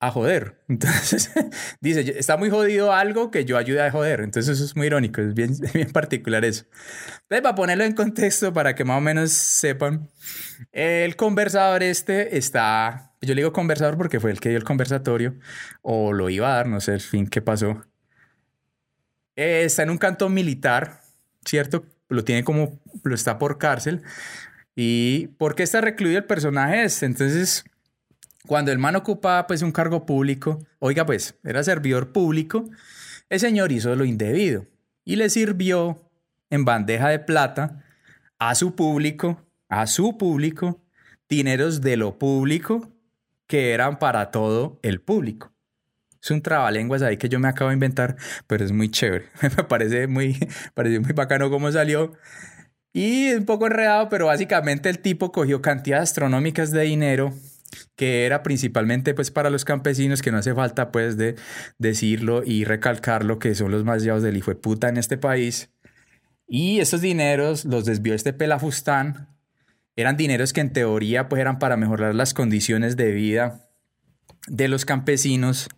a 0.00 0.10
joder. 0.10 0.62
Entonces, 0.68 1.30
dice, 1.80 2.18
está 2.18 2.36
muy 2.36 2.50
jodido 2.50 2.92
algo 2.92 3.30
que 3.30 3.44
yo 3.44 3.56
ayude 3.56 3.82
a 3.82 3.90
joder. 3.90 4.20
Entonces, 4.20 4.56
eso 4.56 4.64
es 4.64 4.76
muy 4.76 4.86
irónico, 4.86 5.20
es 5.20 5.34
bien, 5.34 5.54
bien 5.74 5.90
particular 5.90 6.44
eso. 6.44 6.64
Entonces, 7.22 7.42
para 7.42 7.54
ponerlo 7.54 7.84
en 7.84 7.94
contexto, 7.94 8.52
para 8.52 8.74
que 8.74 8.84
más 8.84 8.98
o 8.98 9.00
menos 9.00 9.32
sepan, 9.32 10.08
el 10.72 11.16
conversador 11.16 11.82
este 11.82 12.36
está, 12.36 13.12
yo 13.20 13.34
le 13.34 13.42
digo 13.42 13.52
conversador 13.52 13.96
porque 13.96 14.20
fue 14.20 14.30
el 14.30 14.40
que 14.40 14.50
dio 14.50 14.58
el 14.58 14.64
conversatorio, 14.64 15.34
o 15.82 16.12
lo 16.12 16.30
iba 16.30 16.52
a 16.52 16.56
dar, 16.56 16.68
no 16.68 16.80
sé 16.80 16.94
el 16.94 17.00
fin 17.00 17.26
qué 17.26 17.42
pasó. 17.42 17.82
Eh, 19.36 19.62
está 19.64 19.84
en 19.84 19.90
un 19.90 19.98
cantón 19.98 20.34
militar, 20.34 21.00
¿cierto? 21.44 21.84
Lo 22.08 22.24
tiene 22.24 22.42
como, 22.44 22.80
lo 23.04 23.14
está 23.14 23.38
por 23.38 23.58
cárcel. 23.58 24.02
¿Y 24.74 25.28
por 25.38 25.54
qué 25.54 25.64
está 25.64 25.80
recluido 25.80 26.18
el 26.18 26.24
personaje 26.24 26.84
este? 26.84 27.06
Entonces, 27.06 27.64
cuando 28.48 28.72
el 28.72 28.78
man 28.78 28.96
ocupa 28.96 29.46
pues 29.46 29.60
un 29.60 29.70
cargo 29.70 30.06
público, 30.06 30.66
oiga 30.78 31.04
pues, 31.04 31.36
era 31.44 31.62
servidor 31.62 32.12
público, 32.12 32.68
el 33.28 33.38
señor 33.38 33.70
hizo 33.72 33.94
lo 33.94 34.06
indebido 34.06 34.66
y 35.04 35.16
le 35.16 35.28
sirvió 35.28 36.10
en 36.48 36.64
bandeja 36.64 37.10
de 37.10 37.18
plata 37.18 37.84
a 38.38 38.54
su 38.54 38.74
público, 38.74 39.46
a 39.68 39.86
su 39.86 40.16
público, 40.16 40.80
dineros 41.28 41.82
de 41.82 41.98
lo 41.98 42.18
público 42.18 42.90
que 43.46 43.72
eran 43.72 43.98
para 43.98 44.30
todo 44.30 44.80
el 44.82 45.02
público. 45.02 45.52
Es 46.22 46.30
un 46.30 46.40
trabalenguas 46.40 47.02
ahí 47.02 47.18
que 47.18 47.28
yo 47.28 47.38
me 47.38 47.48
acabo 47.48 47.68
de 47.68 47.74
inventar, 47.74 48.16
pero 48.46 48.64
es 48.64 48.72
muy 48.72 48.90
chévere. 48.90 49.26
me 49.56 49.64
parece 49.64 50.06
muy, 50.06 50.38
parece 50.74 51.00
muy 51.00 51.12
bacano 51.12 51.50
cómo 51.50 51.70
salió. 51.70 52.14
Y 52.94 53.30
un 53.34 53.44
poco 53.44 53.66
enredado, 53.66 54.08
pero 54.08 54.26
básicamente 54.26 54.88
el 54.88 55.00
tipo 55.00 55.32
cogió 55.32 55.60
cantidades 55.60 56.10
astronómicas 56.10 56.70
de 56.70 56.82
dinero 56.84 57.34
que 57.96 58.26
era 58.26 58.42
principalmente 58.42 59.14
pues 59.14 59.30
para 59.30 59.50
los 59.50 59.64
campesinos, 59.64 60.22
que 60.22 60.30
no 60.30 60.38
hace 60.38 60.54
falta 60.54 60.90
pues 60.90 61.16
de 61.16 61.36
decirlo 61.78 62.42
y 62.44 62.64
recalcarlo, 62.64 63.38
que 63.38 63.54
son 63.54 63.70
los 63.70 63.84
más 63.84 64.02
llamados 64.02 64.22
del 64.22 64.36
hijo 64.36 64.54
puta 64.58 64.88
en 64.88 64.96
este 64.96 65.18
país. 65.18 65.70
Y 66.46 66.80
esos 66.80 67.00
dineros 67.00 67.64
los 67.64 67.84
desvió 67.84 68.14
este 68.14 68.32
pelafustán. 68.32 69.28
Eran 69.96 70.16
dineros 70.16 70.52
que 70.52 70.60
en 70.60 70.72
teoría 70.72 71.28
pues 71.28 71.40
eran 71.40 71.58
para 71.58 71.76
mejorar 71.76 72.14
las 72.14 72.32
condiciones 72.32 72.96
de 72.96 73.12
vida 73.12 73.68
de 74.46 74.68
los 74.68 74.84
campesinos 74.84 75.68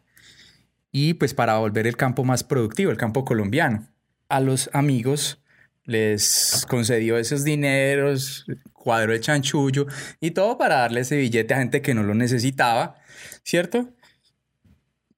y 0.93 1.15
pues 1.15 1.35
para 1.35 1.59
volver 1.59 1.87
el 1.87 1.97
campo 1.97 2.25
más 2.25 2.45
productivo, 2.45 2.91
el 2.91 2.97
campo 2.97 3.25
colombiano. 3.25 3.89
A 4.29 4.41
los 4.41 4.71
amigos 4.73 5.43
les 5.85 6.67
concedió 6.69 7.17
esos 7.19 7.45
dineros, 7.45 8.47
cuadro 8.73 9.13
de 9.13 9.21
chanchullo 9.21 9.87
y 10.21 10.33
todo 10.33 10.59
para 10.59 10.77
darle 10.77 11.01
ese 11.01 11.17
billete 11.17 11.55
a 11.55 11.59
gente 11.59 11.83
que 11.83 11.95
no 11.95 12.03
lo 12.03 12.15
necesitaba, 12.15 12.97
¿cierto? 13.45 13.91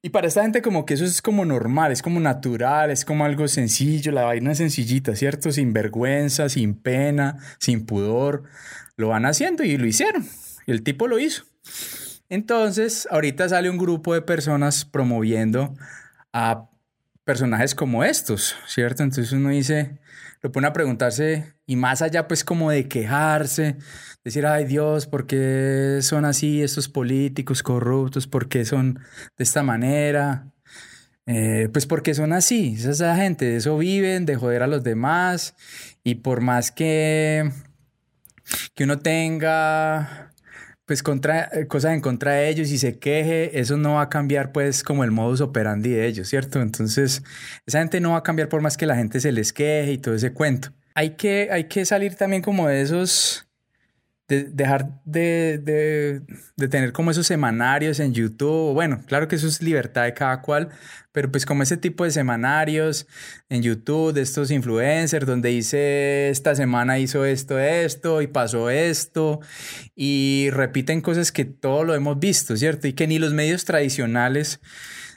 Y 0.05 0.11
para 0.11 0.27
esta 0.27 0.43
gente 0.43 0.63
como 0.63 0.85
que 0.85 0.95
eso 0.95 1.05
es 1.05 1.23
como 1.23 1.45
normal, 1.45 1.93
es 1.93 2.03
como 2.03 2.19
natural, 2.19 2.91
es 2.91 3.05
como 3.05 3.25
algo 3.25 3.47
sencillo, 3.47 4.11
la 4.11 4.25
vaina 4.25 4.51
es 4.51 4.59
sencillita, 4.59 5.15
¿cierto? 5.15 5.53
Sin 5.53 5.73
vergüenza, 5.73 6.49
sin 6.49 6.75
pena, 6.75 7.39
sin 7.61 7.87
pudor, 7.87 8.43
lo 8.97 9.09
van 9.09 9.27
haciendo 9.27 9.63
y 9.63 9.77
lo 9.77 9.87
hicieron. 9.87 10.27
El 10.67 10.83
tipo 10.83 11.07
lo 11.07 11.21
hizo. 11.21 11.45
Entonces, 12.29 13.07
ahorita 13.13 13.49
sale 13.49 13.71
un 13.71 13.79
grupo 13.79 14.15
de 14.15 14.23
personas 14.23 14.85
promoviendo 14.85 15.75
a 16.33 16.69
personajes 17.25 17.75
como 17.75 18.05
estos, 18.05 18.57
¿cierto? 18.67 19.03
Entonces 19.03 19.33
uno 19.33 19.51
dice, 19.51 19.99
lo 20.41 20.51
pone 20.51 20.67
a 20.67 20.73
preguntarse 20.73 21.55
y 21.67 21.77
más 21.77 22.03
allá 22.03 22.27
pues 22.27 22.45
como 22.45 22.71
de 22.71 22.89
quejarse, 22.89 23.77
decir, 24.25 24.47
ay 24.47 24.65
Dios, 24.65 25.07
¿por 25.07 25.27
qué 25.27 25.99
son 26.03 26.25
así 26.25 26.63
estos 26.63 26.89
políticos 26.89 27.63
corruptos? 27.63 28.27
¿Por 28.27 28.49
qué 28.49 28.65
son 28.65 28.95
de 29.39 29.45
esta 29.45 29.63
manera? 29.63 30.53
Eh, 31.27 31.69
pues 31.73 31.87
porque 31.87 32.15
son 32.15 32.33
así, 32.33 32.75
esa 32.75 33.15
gente, 33.15 33.45
de 33.45 33.57
eso 33.59 33.79
viven, 33.79 34.27
de 34.27 34.35
joder 34.35 34.65
a 34.65 34.67
los 34.67 34.83
demás 34.83 35.55
y 36.03 36.17
por 36.17 36.41
más 36.41 36.73
que, 36.73 37.53
que 38.75 38.85
uno 38.85 38.99
tenga 38.99 40.32
pues 40.87 41.03
contra, 41.03 41.49
eh, 41.53 41.67
cosas 41.67 41.95
en 41.95 42.01
contra 42.01 42.33
de 42.33 42.49
ellos 42.49 42.71
y 42.71 42.79
se 42.79 42.99
queje, 42.99 43.59
eso 43.59 43.77
no 43.77 43.95
va 43.95 44.03
a 44.03 44.09
cambiar 44.09 44.53
pues 44.53 44.83
como 44.83 45.05
el 45.05 45.11
modus 45.11 45.41
operandi 45.41 45.91
de 45.91 46.07
ellos, 46.07 46.29
¿cierto? 46.29 46.61
Entonces, 46.61 47.23
esa 47.67 47.79
gente 47.79 48.01
no 48.01 48.13
va 48.13 48.19
a 48.19 48.23
cambiar 48.23 48.49
por 48.49 48.61
más 48.61 48.77
que 48.77 48.87
la 48.87 48.97
gente 48.97 49.21
se 49.21 49.33
les 49.33 49.53
queje 49.53 49.93
y 49.93 49.99
todo 49.99 50.15
ese 50.15 50.33
cuento. 50.33 50.73
Hay 50.95 51.11
que, 51.11 51.49
hay 51.51 51.65
que 51.65 51.85
salir 51.85 52.17
también 52.17 52.43
como 52.43 52.69
de 52.69 52.83
esos 52.83 53.47
dejar 54.41 55.01
de, 55.05 56.23
tener 56.71 56.93
como 56.93 57.11
esos 57.11 57.27
semanarios 57.27 58.01
en 58.01 58.13
YouTube. 58.15 58.75
Bueno, 58.75 59.03
claro 59.07 59.29
que 59.29 59.37
eso 59.37 59.47
es 59.47 59.63
libertad 59.63 60.05
de 60.05 60.15
cada 60.15 60.41
cual, 60.43 60.69
pero 61.13 61.31
pues 61.31 61.47
como 61.47 61.63
ese 61.63 61.77
tipo 61.77 62.05
de 62.05 62.11
semanarios 62.11 63.07
en 63.49 63.63
YouTube 63.63 64.13
de 64.13 64.23
estos 64.23 64.51
influencers 64.51 65.27
donde 65.27 65.51
dice 65.51 66.31
esta 66.31 66.55
semana 66.55 66.99
hizo 66.99 67.25
esto, 67.25 67.59
esto 67.59 68.23
y 68.23 68.27
pasó 68.27 68.71
esto 68.71 69.41
y 69.95 70.49
repiten 70.53 71.01
cosas 71.01 71.33
que 71.33 71.45
todo 71.45 71.85
lo 71.85 71.95
hemos 71.95 72.19
visto, 72.19 72.57
¿cierto? 72.57 72.89
Y 72.89 72.95
que 72.95 73.07
ni 73.07 73.19
los 73.19 73.33
medios 73.33 73.65
tradicionales 73.65 74.61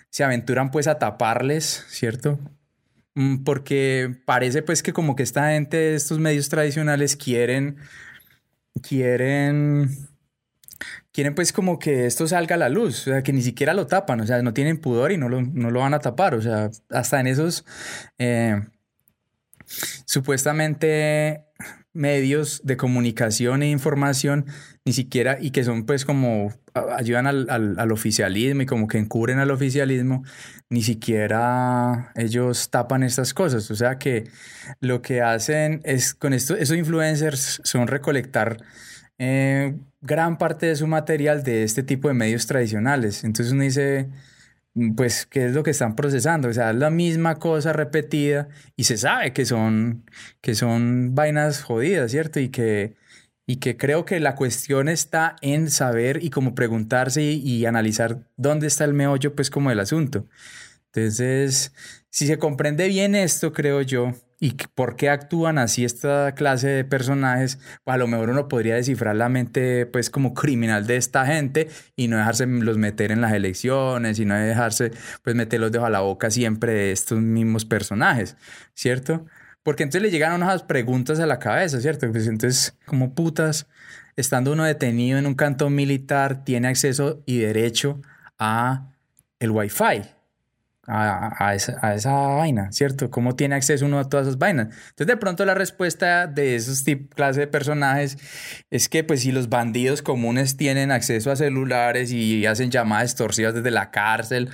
se 0.10 0.24
aventuran 0.24 0.72
pues 0.72 0.88
a 0.88 1.00
taparles, 1.00 1.86
¿cierto? 1.90 2.40
Mm, 3.16 3.44
porque 3.44 4.14
parece 4.26 4.62
pues 4.62 4.84
que 4.84 4.94
como 4.94 5.16
que 5.16 5.24
esta 5.24 5.52
gente 5.52 5.78
de 5.78 5.96
estos 5.96 6.20
medios 6.20 6.50
tradicionales 6.50 7.16
quieren 7.16 7.78
quieren 8.82 9.90
quieren 11.12 11.34
pues 11.34 11.54
como 11.54 11.80
que 11.80 12.06
esto 12.06 12.28
salga 12.28 12.56
a 12.56 12.58
la 12.58 12.70
luz, 12.70 13.08
o 13.08 13.12
sea, 13.12 13.24
que 13.24 13.32
ni 13.32 13.42
siquiera 13.42 13.74
lo 13.74 13.88
tapan, 13.88 14.20
o 14.20 14.28
sea, 14.28 14.42
no 14.42 14.54
tienen 14.54 14.78
pudor 14.80 15.14
y 15.14 15.18
no 15.18 15.30
lo, 15.30 15.42
no 15.42 15.72
lo 15.72 15.80
van 15.80 15.94
a 15.94 16.00
tapar, 16.00 16.36
o 16.36 16.42
sea, 16.42 16.70
hasta 16.90 17.22
en 17.22 17.28
esos 17.28 17.66
eh, 18.18 18.62
supuestamente 20.06 21.46
medios 21.94 22.62
de 22.64 22.76
comunicación 22.76 23.64
e 23.64 23.70
información, 23.70 24.46
ni 24.84 24.94
siquiera, 24.94 25.38
y 25.40 25.52
que 25.52 25.64
son 25.64 25.86
pues 25.86 26.04
como 26.04 26.54
ayudan 26.74 27.26
al, 27.26 27.50
al, 27.50 27.92
oficialismo 27.92 28.64
y 28.64 28.66
como 28.66 28.88
que 28.88 28.98
encubren 28.98 29.40
al 29.40 29.50
oficialismo, 29.50 30.24
ni 30.70 30.84
siquiera 30.84 32.12
ellos 32.16 32.70
tapan 32.70 33.04
estas 33.04 33.34
cosas. 33.34 33.72
O 33.72 33.76
sea 33.76 33.98
que 33.98 34.30
lo 34.82 35.02
que 35.02 35.22
hacen 35.22 35.82
es 35.86 36.14
con 36.14 36.34
esto, 36.34 36.56
esos 36.58 36.78
influencers 36.78 37.62
son 37.64 37.88
recolectar 37.88 38.58
eh, 39.18 39.76
gran 40.02 40.38
parte 40.38 40.66
de 40.66 40.76
su 40.76 40.88
material 40.88 41.44
de 41.44 41.64
este 41.64 41.82
tipo 41.82 42.10
de 42.10 42.14
medios 42.14 42.46
tradicionales. 42.46 43.24
Entonces 43.24 43.54
uno 43.54 43.64
dice, 43.64 44.10
pues, 44.96 45.26
¿qué 45.26 45.46
es 45.48 45.54
lo 45.54 45.64
que 45.64 45.72
están 45.72 45.96
procesando? 45.96 46.50
O 46.50 46.54
sea, 46.54 46.72
es 46.72 46.76
la 46.76 46.90
misma 46.90 47.36
cosa 47.40 47.74
repetida 47.74 48.50
y 48.76 48.84
se 48.86 48.98
sabe 48.98 49.34
que 49.34 49.46
son, 49.46 50.04
que 50.42 50.56
son 50.56 51.16
vainas 51.16 51.64
jodidas, 51.64 52.12
¿cierto? 52.12 52.40
Y 52.40 52.50
que, 52.50 52.96
y 53.48 53.58
que 53.58 53.78
creo 53.78 54.06
que 54.06 54.20
la 54.20 54.36
cuestión 54.36 54.90
está 54.90 55.36
en 55.42 55.70
saber 55.70 56.24
y 56.24 56.30
como 56.30 56.56
preguntarse 56.56 57.22
y, 57.24 57.36
y 57.42 57.66
analizar 57.66 58.28
dónde 58.38 58.68
está 58.68 58.86
el 58.86 58.94
meollo, 58.94 59.36
pues, 59.36 59.50
como 59.50 59.70
del 59.70 59.80
asunto. 59.80 60.28
Entonces, 60.94 61.74
si 62.10 62.28
se 62.28 62.38
comprende 62.40 62.88
bien 62.88 63.16
esto, 63.16 63.54
creo 63.54 63.82
yo, 63.82 64.14
y 64.40 64.54
por 64.76 64.96
qué 64.96 65.10
actúan 65.10 65.58
así 65.58 65.86
esta 65.86 66.34
clase 66.36 66.68
de 66.68 66.84
personajes, 66.84 67.60
pues 67.84 67.96
a 67.96 67.98
lo 67.98 68.08
mejor 68.08 68.30
uno 68.30 68.48
podría 68.48 68.76
descifrar 68.76 69.16
la 69.16 69.30
mente 69.30 69.86
pues 69.86 70.10
como 70.10 70.34
criminal 70.34 70.88
de 70.88 70.98
esta 70.98 71.26
gente 71.26 71.70
y 71.96 72.08
no 72.08 72.18
dejarse 72.18 72.46
los 72.46 72.78
meter 72.78 73.12
en 73.12 73.22
las 73.22 73.34
elecciones 73.34 74.20
y 74.20 74.26
no 74.26 74.36
dejarse 74.36 74.92
pues 75.24 75.36
meterlos 75.36 75.72
debajo 75.72 75.88
a 75.88 75.92
la 75.92 76.02
boca 76.02 76.30
siempre 76.30 76.74
de 76.74 76.92
estos 76.92 77.20
mismos 77.20 77.66
personajes, 77.66 78.36
¿cierto? 78.74 79.26
Porque 79.64 79.84
entonces 79.84 80.04
le 80.04 80.12
llegan 80.12 80.34
unas 80.34 80.64
preguntas 80.64 81.20
a 81.20 81.26
la 81.26 81.40
cabeza, 81.40 81.82
¿cierto? 81.82 82.12
Pues 82.12 82.28
entonces, 82.28 82.78
como 82.86 83.16
putas, 83.16 83.68
estando 84.16 84.52
uno 84.52 84.64
detenido 84.64 85.18
en 85.18 85.26
un 85.26 85.34
cantón 85.34 85.74
militar, 85.74 86.44
tiene 86.44 86.68
acceso 86.68 87.24
y 87.26 87.40
derecho 87.40 88.00
a 88.38 88.92
el 89.40 89.52
wifi, 89.52 90.04
a, 90.88 91.54
esa, 91.56 91.78
a, 91.82 91.96
esa, 91.96 92.14
vaina, 92.14 92.72
¿cierto? 92.72 93.10
¿Cómo 93.10 93.36
tiene 93.36 93.56
acceso 93.56 93.86
uno 93.86 94.00
a 94.00 94.10
todas 94.10 94.28
esas 94.28 94.38
vainas? 94.38 94.68
Entonces, 94.68 95.08
de 95.08 95.18
pronto 95.18 95.46
la 95.46 95.54
respuesta 95.54 96.28
de 96.28 96.56
esos 96.56 96.84
clases 97.16 97.38
de 97.38 97.48
personajes 97.48 98.18
es 98.70 98.90
que, 98.90 99.04
pues, 99.04 99.22
si 99.22 99.32
los 99.32 99.50
bandidos 99.50 100.02
comunes 100.02 100.58
tienen 100.58 100.92
acceso 100.92 101.32
a 101.32 101.36
celulares 101.36 102.12
y 102.12 102.46
hacen 102.46 102.72
llamadas 102.72 103.12
extorsivas 103.12 103.54
desde 103.54 103.72
la 103.72 103.92
cárcel 103.92 104.50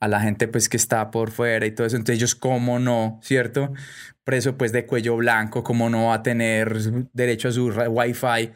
a 0.00 0.08
la 0.08 0.20
gente, 0.20 0.48
pues, 0.48 0.68
que 0.68 0.76
está 0.76 1.10
por 1.10 1.30
fuera 1.30 1.66
y 1.66 1.70
todo 1.70 1.86
eso, 1.86 1.96
entonces 1.96 2.16
ellos, 2.16 2.34
¿cómo 2.34 2.78
no, 2.78 3.20
¿cierto? 3.22 3.72
Preso, 4.24 4.56
pues, 4.58 4.72
de 4.72 4.86
cuello 4.86 5.16
blanco, 5.16 5.62
¿cómo 5.62 5.88
no 5.90 6.06
va 6.06 6.14
a 6.14 6.22
tener 6.22 6.80
derecho 7.12 7.48
a 7.48 7.52
su 7.52 7.68
wifi? 7.68 8.52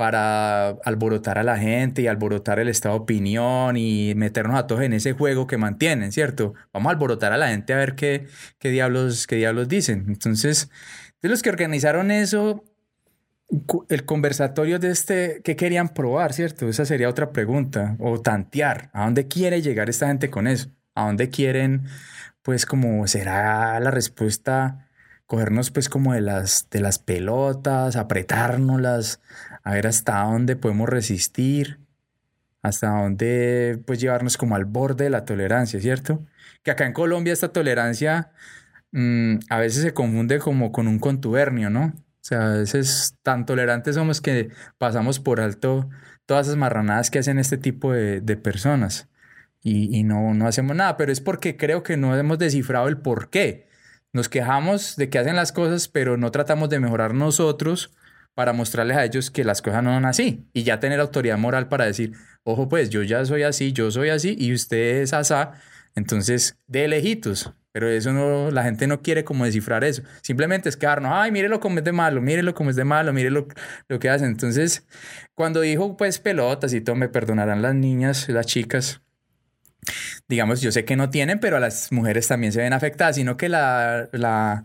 Para 0.00 0.70
alborotar 0.86 1.36
a 1.36 1.42
la 1.42 1.58
gente 1.58 2.00
y 2.00 2.06
alborotar 2.06 2.58
el 2.58 2.70
estado 2.70 2.94
de 2.94 3.00
opinión 3.02 3.76
y 3.76 4.14
meternos 4.16 4.58
a 4.58 4.66
todos 4.66 4.80
en 4.80 4.94
ese 4.94 5.12
juego 5.12 5.46
que 5.46 5.58
mantienen, 5.58 6.10
¿cierto? 6.10 6.54
Vamos 6.72 6.88
a 6.88 6.92
alborotar 6.94 7.34
a 7.34 7.36
la 7.36 7.48
gente 7.48 7.74
a 7.74 7.76
ver 7.76 7.96
qué, 7.96 8.26
qué, 8.58 8.70
diablos, 8.70 9.26
qué 9.26 9.36
diablos 9.36 9.68
dicen. 9.68 10.06
Entonces, 10.08 10.70
de 11.20 11.28
los 11.28 11.42
que 11.42 11.50
organizaron 11.50 12.10
eso, 12.10 12.64
el 13.90 14.06
conversatorio 14.06 14.78
de 14.78 14.90
este, 14.90 15.42
¿qué 15.44 15.54
querían 15.54 15.90
probar, 15.90 16.32
cierto? 16.32 16.66
Esa 16.66 16.86
sería 16.86 17.10
otra 17.10 17.30
pregunta. 17.30 17.98
O 17.98 18.22
tantear, 18.22 18.88
¿a 18.94 19.04
dónde 19.04 19.28
quiere 19.28 19.60
llegar 19.60 19.90
esta 19.90 20.06
gente 20.06 20.30
con 20.30 20.46
eso? 20.46 20.70
¿A 20.94 21.04
dónde 21.08 21.28
quieren, 21.28 21.84
pues, 22.40 22.64
como 22.64 23.06
será 23.06 23.78
la 23.80 23.90
respuesta? 23.90 24.88
Cogernos 25.30 25.70
pues 25.70 25.88
como 25.88 26.12
de 26.12 26.22
las, 26.22 26.66
de 26.70 26.80
las 26.80 26.98
pelotas, 26.98 27.94
apretárnoslas, 27.94 29.20
a 29.62 29.74
ver 29.74 29.86
hasta 29.86 30.24
dónde 30.24 30.56
podemos 30.56 30.88
resistir, 30.88 31.78
hasta 32.62 32.88
dónde 32.88 33.80
pues 33.86 34.00
llevarnos 34.00 34.36
como 34.36 34.56
al 34.56 34.64
borde 34.64 35.04
de 35.04 35.10
la 35.10 35.24
tolerancia, 35.24 35.80
¿cierto? 35.80 36.26
Que 36.64 36.72
acá 36.72 36.84
en 36.84 36.92
Colombia 36.92 37.32
esta 37.32 37.52
tolerancia 37.52 38.32
mm, 38.90 39.36
a 39.50 39.58
veces 39.60 39.84
se 39.84 39.94
confunde 39.94 40.40
como 40.40 40.72
con 40.72 40.88
un 40.88 40.98
contubernio, 40.98 41.70
¿no? 41.70 41.94
O 41.94 42.22
sea, 42.22 42.54
a 42.54 42.56
veces 42.56 43.14
tan 43.22 43.46
tolerantes 43.46 43.94
somos 43.94 44.20
que 44.20 44.50
pasamos 44.78 45.20
por 45.20 45.40
alto 45.40 45.88
todas 46.26 46.48
esas 46.48 46.58
marranadas 46.58 47.08
que 47.08 47.20
hacen 47.20 47.38
este 47.38 47.56
tipo 47.56 47.92
de, 47.92 48.20
personas 48.36 49.08
y, 49.62 49.96
y, 49.96 50.02
no, 50.02 50.34
no 50.34 50.48
hacemos 50.48 50.74
nada, 50.74 50.96
pero 50.96 51.12
es 51.12 51.20
porque 51.20 51.56
creo 51.56 51.84
que 51.84 51.96
no 51.96 52.16
hemos 52.16 52.38
descifrado 52.40 52.88
el 52.88 52.98
por 52.98 53.30
qué. 53.30 53.69
Nos 54.12 54.28
quejamos 54.28 54.96
de 54.96 55.08
que 55.08 55.18
hacen 55.18 55.36
las 55.36 55.52
cosas, 55.52 55.88
pero 55.88 56.16
no 56.16 56.30
tratamos 56.30 56.68
de 56.68 56.80
mejorar 56.80 57.14
nosotros 57.14 57.92
para 58.34 58.52
mostrarles 58.52 58.96
a 58.96 59.04
ellos 59.04 59.30
que 59.30 59.44
las 59.44 59.62
cosas 59.62 59.82
no 59.82 59.94
son 59.94 60.04
así 60.04 60.46
y 60.52 60.62
ya 60.62 60.80
tener 60.80 61.00
autoridad 61.00 61.38
moral 61.38 61.68
para 61.68 61.84
decir, 61.84 62.12
ojo 62.42 62.68
pues, 62.68 62.90
yo 62.90 63.02
ya 63.02 63.24
soy 63.24 63.42
así, 63.42 63.72
yo 63.72 63.90
soy 63.90 64.08
así 64.08 64.34
y 64.38 64.52
usted 64.52 65.02
es 65.02 65.12
asá, 65.12 65.52
entonces 65.94 66.56
de 66.66 66.88
lejitos. 66.88 67.52
Pero 67.72 67.88
eso 67.88 68.12
no, 68.12 68.50
la 68.50 68.64
gente 68.64 68.88
no 68.88 69.00
quiere 69.00 69.22
como 69.22 69.44
descifrar 69.44 69.84
eso. 69.84 70.02
Simplemente 70.22 70.68
es 70.68 70.76
quedarnos, 70.76 71.12
ay, 71.14 71.30
mírelo 71.30 71.60
como 71.60 71.78
es 71.78 71.84
de 71.84 71.92
malo, 71.92 72.20
mírelo 72.20 72.52
como 72.52 72.70
es 72.70 72.76
de 72.76 72.84
malo, 72.84 73.12
mírelo 73.12 73.46
lo 73.88 73.98
que 74.00 74.10
hacen. 74.10 74.26
Entonces, 74.28 74.86
cuando 75.36 75.60
dijo 75.60 75.96
pues 75.96 76.18
pelotas 76.18 76.72
y 76.72 76.80
todo, 76.80 76.96
me 76.96 77.08
perdonarán 77.08 77.62
las 77.62 77.76
niñas, 77.76 78.28
las 78.28 78.46
chicas, 78.46 79.02
digamos, 80.28 80.60
yo 80.60 80.72
sé 80.72 80.84
que 80.84 80.96
no 80.96 81.10
tienen, 81.10 81.40
pero 81.40 81.56
a 81.56 81.60
las 81.60 81.92
mujeres 81.92 82.28
también 82.28 82.52
se 82.52 82.60
ven 82.60 82.72
afectadas, 82.72 83.16
sino 83.16 83.36
que 83.36 83.48
la, 83.48 84.08
la, 84.12 84.64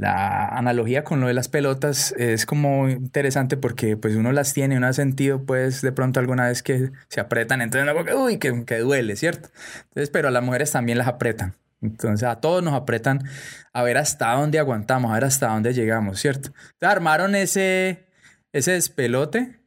la 0.00 0.46
analogía 0.48 1.04
con 1.04 1.20
lo 1.20 1.26
de 1.26 1.34
las 1.34 1.48
pelotas 1.48 2.12
es 2.16 2.46
como 2.46 2.88
interesante 2.88 3.56
porque 3.56 3.96
pues 3.96 4.16
uno 4.16 4.32
las 4.32 4.54
tiene, 4.54 4.76
uno 4.76 4.86
ha 4.86 4.92
sentido 4.94 5.44
pues 5.44 5.82
de 5.82 5.92
pronto 5.92 6.20
alguna 6.20 6.48
vez 6.48 6.62
que 6.62 6.90
se 7.08 7.20
apretan, 7.20 7.60
entonces 7.60 7.92
uno, 7.92 8.22
uy, 8.24 8.38
que, 8.38 8.64
que 8.64 8.78
duele, 8.78 9.16
¿cierto? 9.16 9.50
Entonces, 9.88 10.10
pero 10.10 10.28
a 10.28 10.30
las 10.30 10.42
mujeres 10.42 10.72
también 10.72 10.98
las 10.98 11.06
apretan. 11.06 11.54
Entonces 11.82 12.28
a 12.28 12.40
todos 12.40 12.62
nos 12.62 12.74
apretan 12.74 13.24
a 13.72 13.82
ver 13.82 13.98
hasta 13.98 14.32
dónde 14.32 14.58
aguantamos, 14.58 15.10
a 15.10 15.14
ver 15.14 15.24
hasta 15.24 15.48
dónde 15.48 15.72
llegamos, 15.74 16.20
¿cierto? 16.20 16.48
Entonces, 16.48 16.88
armaron 16.88 17.34
ese, 17.34 18.06
ese 18.52 18.72
despelote, 18.72 19.59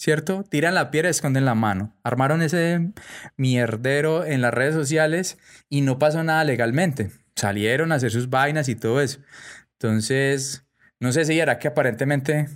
¿cierto? 0.00 0.44
Tiran 0.44 0.74
la 0.74 0.90
piedra 0.90 1.08
y 1.08 1.10
esconden 1.10 1.44
la 1.44 1.54
mano. 1.54 1.94
Armaron 2.02 2.40
ese 2.40 2.92
mierdero 3.36 4.24
en 4.24 4.40
las 4.40 4.54
redes 4.54 4.74
sociales 4.74 5.38
y 5.68 5.82
no 5.82 5.98
pasó 5.98 6.24
nada 6.24 6.42
legalmente. 6.44 7.10
Salieron 7.36 7.92
a 7.92 7.96
hacer 7.96 8.10
sus 8.10 8.30
vainas 8.30 8.70
y 8.70 8.76
todo 8.76 9.02
eso. 9.02 9.20
Entonces, 9.74 10.64
no 11.00 11.12
sé 11.12 11.26
si 11.26 11.38
era 11.38 11.58
que 11.58 11.68
aparentemente, 11.68 12.48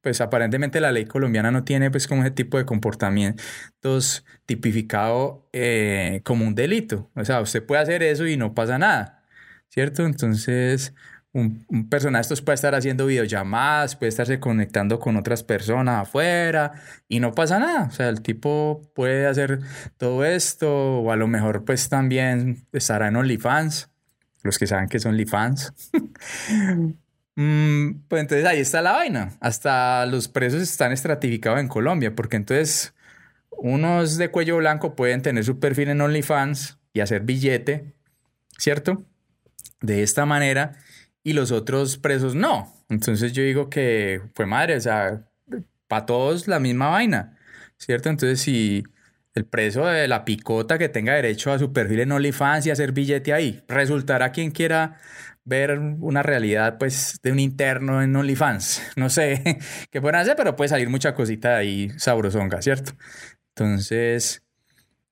pues 0.00 0.20
aparentemente 0.20 0.80
la 0.80 0.92
ley 0.92 1.04
colombiana 1.06 1.50
no 1.50 1.64
tiene 1.64 1.90
pues 1.90 2.06
como 2.06 2.22
ese 2.22 2.30
tipo 2.30 2.56
de 2.56 2.66
comportamientos 2.66 4.24
tipificado 4.46 5.48
eh, 5.52 6.20
como 6.24 6.46
un 6.46 6.54
delito. 6.54 7.10
O 7.16 7.24
sea, 7.24 7.40
usted 7.40 7.66
puede 7.66 7.82
hacer 7.82 8.04
eso 8.04 8.28
y 8.28 8.36
no 8.36 8.54
pasa 8.54 8.78
nada, 8.78 9.24
¿cierto? 9.68 10.06
Entonces, 10.06 10.94
un, 11.32 11.64
un 11.68 11.88
personaje 11.88 12.22
estos 12.22 12.42
puede 12.42 12.54
estar 12.54 12.74
haciendo 12.74 13.06
videollamadas, 13.06 13.96
puede 13.96 14.10
estarse 14.10 14.38
conectando 14.38 14.98
con 14.98 15.16
otras 15.16 15.42
personas 15.42 16.02
afuera 16.02 16.72
y 17.08 17.20
no 17.20 17.32
pasa 17.32 17.58
nada. 17.58 17.84
O 17.84 17.90
sea, 17.90 18.08
el 18.08 18.22
tipo 18.22 18.82
puede 18.94 19.26
hacer 19.26 19.60
todo 19.96 20.24
esto 20.24 21.00
o 21.00 21.10
a 21.10 21.16
lo 21.16 21.26
mejor 21.28 21.64
pues 21.64 21.88
también 21.88 22.66
estará 22.72 23.08
en 23.08 23.16
OnlyFans 23.16 23.92
los 24.42 24.58
que 24.58 24.66
saben 24.66 24.88
que 24.88 24.98
son 24.98 25.12
OnlyFans. 25.12 25.72
mm, 27.36 27.90
pues 28.08 28.22
entonces 28.22 28.46
ahí 28.46 28.60
está 28.60 28.82
la 28.82 28.92
vaina. 28.92 29.32
Hasta 29.40 30.04
los 30.06 30.28
presos 30.28 30.62
están 30.62 30.92
estratificados 30.92 31.60
en 31.60 31.68
Colombia, 31.68 32.14
porque 32.14 32.36
entonces 32.36 32.94
unos 33.50 34.16
de 34.18 34.30
cuello 34.30 34.56
blanco 34.56 34.96
pueden 34.96 35.22
tener 35.22 35.44
su 35.44 35.58
perfil 35.60 35.90
en 35.90 36.00
OnlyFans 36.00 36.78
y 36.92 37.00
hacer 37.00 37.22
billete, 37.22 37.94
¿cierto? 38.58 39.04
De 39.80 40.02
esta 40.02 40.26
manera, 40.26 40.72
y 41.22 41.32
los 41.32 41.52
otros 41.52 41.98
presos 41.98 42.34
no. 42.34 42.72
Entonces 42.88 43.32
yo 43.32 43.42
digo 43.42 43.70
que 43.70 44.20
fue 44.34 44.46
madre, 44.46 44.76
o 44.76 44.80
sea, 44.80 45.24
para 45.88 46.06
todos 46.06 46.48
la 46.48 46.60
misma 46.60 46.88
vaina, 46.88 47.38
¿cierto? 47.76 48.08
Entonces 48.08 48.40
si 48.40 48.84
el 49.34 49.46
preso 49.46 49.86
de 49.86 50.08
la 50.08 50.24
picota 50.24 50.78
que 50.78 50.88
tenga 50.88 51.14
derecho 51.14 51.52
a 51.52 51.58
su 51.58 51.72
perfil 51.72 52.00
en 52.00 52.12
OnlyFans 52.12 52.66
y 52.66 52.70
hacer 52.70 52.92
billete 52.92 53.32
ahí. 53.32 53.62
Resultará 53.68 54.30
quien 54.30 54.50
quiera 54.50 54.98
ver 55.44 55.78
una 55.78 56.22
realidad 56.22 56.78
pues 56.78 57.18
de 57.22 57.32
un 57.32 57.40
interno 57.40 58.02
en 58.02 58.14
OnlyFans. 58.14 58.82
No 58.96 59.08
sé 59.10 59.58
qué 59.90 60.00
pueden 60.00 60.20
hacer, 60.20 60.36
pero 60.36 60.56
puede 60.56 60.68
salir 60.68 60.88
mucha 60.88 61.14
cosita 61.14 61.50
de 61.50 61.56
ahí 61.56 61.90
sabrosonga, 61.96 62.60
¿cierto? 62.62 62.92
Entonces, 63.54 64.41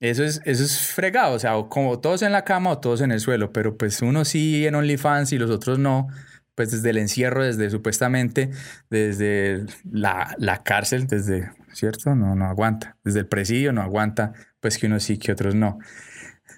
eso 0.01 0.25
es, 0.25 0.41
eso 0.45 0.65
es 0.65 0.79
fregado, 0.81 1.35
o 1.35 1.39
sea, 1.39 1.53
como 1.69 2.01
todos 2.01 2.23
en 2.23 2.33
la 2.33 2.45
cama 2.45 2.71
o 2.71 2.79
todos 2.79 3.03
en 3.03 3.13
el 3.13 3.21
suelo, 3.21 3.53
pero 3.53 3.77
pues 3.77 4.01
uno 4.03 4.25
sí 4.25 4.67
en 4.67 4.75
OnlyFans 4.75 5.33
y 5.33 5.39
los 5.39 5.51
otros 5.51 5.79
no. 5.79 6.09
pues 6.55 6.73
desde 6.73 6.91
el 6.91 6.99
encierro, 6.99 7.45
desde 7.45 7.71
supuestamente, 7.71 8.51
desde 8.91 9.65
la, 9.91 10.35
la 10.39 10.63
cárcel, 10.63 11.07
desde, 11.07 11.51
¿cierto? 11.73 12.15
No, 12.15 12.35
no 12.35 12.47
aguanta. 12.47 12.97
Desde 13.05 13.21
el 13.21 13.27
presidio 13.27 13.73
no 13.73 13.83
aguanta, 13.83 14.33
pues 14.61 14.77
que 14.79 14.87
unos 14.87 15.03
sí, 15.05 15.19
que 15.19 15.33
otros 15.33 15.55
no. 15.55 15.79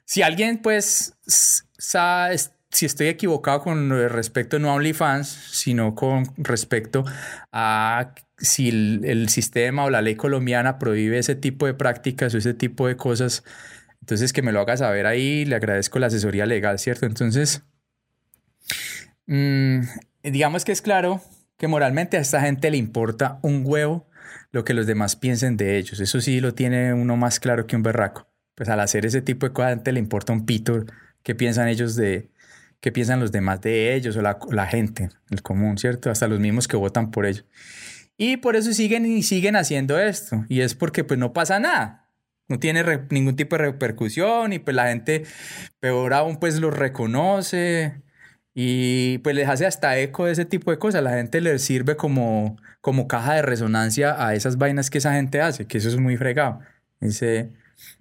Si 0.05 0.23
alguien, 0.23 0.59
pues, 0.59 1.15
sabe, 1.27 2.37
si 2.73 2.87
estoy 2.87 3.09
equivocado 3.09 3.61
con 3.61 3.91
respecto 4.09 4.59
no 4.59 4.71
a 4.71 4.75
OnlyFans, 4.75 5.29
sino 5.29 5.95
con 5.95 6.25
respecto 6.39 7.05
a 7.53 8.15
si 8.39 8.71
el, 9.05 9.29
sistema 9.29 9.85
o 9.85 9.91
la 9.91 10.03
ley 10.03 10.17
colombiana 10.17 10.79
prohíbe 10.79 11.19
ese 11.19 11.37
tipo 11.37 11.67
de 11.67 11.75
prácticas 11.75 12.35
o 12.35 12.39
ese 12.39 12.55
tipo 12.55 12.89
de 12.89 12.97
cosas, 12.97 13.45
entonces 14.01 14.33
que 14.33 14.43
me 14.43 14.53
lo 14.53 14.61
haga 14.61 14.77
saber 14.77 15.07
ahí, 15.07 15.45
le 15.45 15.55
agradezco 15.55 15.99
la 15.99 16.07
asesoría 16.07 16.47
legal, 16.47 16.79
¿cierto? 16.79 17.07
Entonces, 17.07 17.63
mm, 19.27 19.81
digamos 20.25 20.65
que 20.65 20.73
es 20.73 20.83
claro 20.83 21.21
que 21.59 21.69
moralmente 21.69 22.17
a 22.17 22.21
esta 22.21 22.41
gente 22.41 22.71
le 22.71 22.79
importa 22.79 23.39
un 23.43 23.63
huevo 23.65 24.09
lo 24.51 24.65
que 24.65 24.75
los 24.75 24.87
demás 24.87 25.15
piensen 25.15 25.57
de 25.57 25.79
ellos. 25.79 26.01
Eso 26.01 26.21
sí 26.21 26.41
lo 26.41 26.55
tiene 26.55 26.95
uno 26.95 27.17
más 27.17 27.39
claro 27.39 27.67
que 27.67 27.77
un 27.77 27.83
berraco. 27.83 28.29
Pues 28.55 28.69
al 28.69 28.81
hacer 28.81 29.07
ese 29.07 29.23
tipo 29.23 29.47
de 29.47 29.53
cosas, 29.53 29.67
a 29.67 29.71
la 29.71 29.77
gente 29.77 29.93
le 29.93 30.01
importa 30.01 30.33
un 30.33 30.47
pito 30.47 30.85
qué 31.23 31.35
piensan 31.35 31.69
ellos 31.69 31.95
de, 31.95 32.32
qué 32.83 32.91
piensan 32.91 33.21
los 33.21 33.31
demás 33.31 33.61
de 33.61 33.95
ellos 33.95 34.17
o 34.17 34.23
la, 34.23 34.67
gente, 34.67 35.09
el 35.31 35.41
común, 35.41 35.79
¿cierto? 35.79 36.11
Hasta 36.11 36.27
los 36.27 36.41
mismos 36.41 36.67
que 36.67 36.77
votan 36.77 37.13
por 37.13 37.27
ellos. 37.27 37.47
Y 38.19 38.39
por 38.39 38.57
eso 38.57 38.73
siguen 38.73 39.07
y 39.07 39.23
siguen 39.23 39.55
haciendo 39.55 39.99
esto. 40.01 40.45
Y 40.49 40.61
es 40.61 40.75
porque 40.75 41.05
pues 41.05 41.19
no 41.19 41.33
pasa 41.33 41.61
nada. 41.61 42.11
No 42.49 42.59
tiene 42.59 42.85
ningún 43.09 43.37
tipo 43.37 43.57
de 43.57 43.63
repercusión 43.63 44.53
y 44.53 44.59
pues 44.59 44.75
la 44.75 44.89
gente, 44.89 45.25
peor 45.79 46.13
aún, 46.13 46.39
pues 46.39 46.59
los 46.59 46.77
reconoce 46.77 48.03
y 48.53 49.19
pues 49.19 49.37
les 49.37 49.49
hace 49.49 49.65
hasta 49.65 49.97
eco 49.99 50.27
de 50.27 50.33
ese 50.33 50.45
tipo 50.45 50.73
de 50.73 50.79
cosas. 50.79 51.05
La 51.05 51.13
gente 51.13 51.41
les 51.41 51.63
sirve 51.63 51.97
como, 51.97 52.57
como 52.81 53.07
caja 53.07 53.35
de 53.35 53.43
resonancia 53.43 54.27
a 54.27 54.35
esas 54.35 54.59
vainas 54.59 54.91
que 54.91 54.99
esa 54.99 55.15
gente 55.15 55.41
hace, 55.41 55.69
que 55.69 55.79
eso 55.79 55.89
es 55.89 55.97
muy 55.99 56.17
fregado. 56.17 56.59
Dice, 56.99 57.53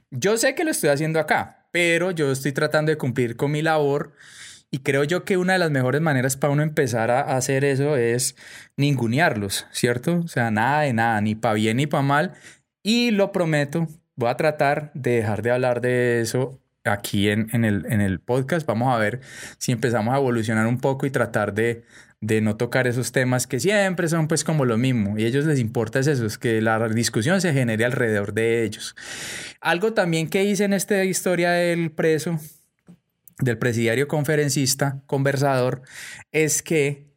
yo 0.10 0.38
sé 0.38 0.56
que 0.56 0.64
lo 0.64 0.72
estoy 0.72 0.90
haciendo 0.90 1.20
acá, 1.20 1.68
pero 1.72 2.10
yo 2.10 2.32
estoy 2.32 2.52
tratando 2.52 2.90
de 2.90 2.98
cumplir 2.98 3.36
con 3.36 3.52
mi 3.52 3.62
labor 3.62 4.14
y 4.72 4.80
creo 4.80 5.04
yo 5.04 5.26
que 5.26 5.36
una 5.38 5.54
de 5.54 5.60
las 5.60 5.70
mejores 5.70 6.02
maneras 6.02 6.38
para 6.38 6.54
uno 6.54 6.64
empezar 6.64 7.12
a 7.12 7.36
hacer 7.36 7.66
eso 7.66 7.98
es 7.98 8.38
ningunearlos, 8.78 9.68
¿cierto? 9.72 10.22
O 10.24 10.28
sea, 10.30 10.50
nada 10.50 10.82
de 10.82 10.94
nada, 10.94 11.20
ni 11.20 11.36
para 11.36 11.56
bien 11.56 11.78
ni 11.78 11.88
para 11.88 12.04
mal. 12.04 12.34
Y 12.82 13.12
lo 13.12 13.34
prometo, 13.34 13.88
voy 14.16 14.30
a 14.30 14.38
tratar 14.38 14.92
de 14.94 15.12
dejar 15.18 15.42
de 15.42 15.52
hablar 15.52 15.82
de 15.82 16.22
eso 16.22 16.62
aquí 16.86 17.30
en, 17.30 17.50
en, 17.52 17.66
el, 17.66 17.86
en 17.90 18.00
el 18.00 18.22
podcast. 18.22 18.66
Vamos 18.66 18.96
a 18.96 18.98
ver 18.98 19.20
si 19.58 19.74
empezamos 19.74 20.16
a 20.16 20.18
evolucionar 20.18 20.66
un 20.68 20.80
poco 20.80 21.06
y 21.06 21.12
tratar 21.12 21.54
de, 21.54 21.84
de 22.22 22.40
no 22.40 22.56
tocar 22.56 22.88
esos 22.88 23.12
temas 23.12 23.48
que 23.48 23.60
siempre 23.60 24.08
son 24.08 24.30
pues 24.30 24.46
como 24.46 24.64
lo 24.64 24.78
mismo 24.78 25.18
y 25.18 25.26
a 25.26 25.28
ellos 25.28 25.46
les 25.46 25.60
importa 25.60 26.00
es 26.00 26.08
eso, 26.08 26.26
es 26.26 26.38
que 26.38 26.62
la 26.62 26.88
discusión 26.88 27.42
se 27.42 27.52
genere 27.52 27.84
alrededor 27.84 28.34
de 28.34 28.64
ellos. 28.64 28.96
Algo 29.60 29.94
también 29.94 30.30
que 30.30 30.46
hice 30.46 30.64
en 30.64 30.74
esta 30.74 31.04
historia 31.04 31.52
del 31.52 31.92
preso 31.92 32.40
del 33.42 33.58
presidiario 33.58 34.08
conferencista, 34.08 35.02
conversador, 35.08 35.82
es 36.32 36.62
que 36.62 37.12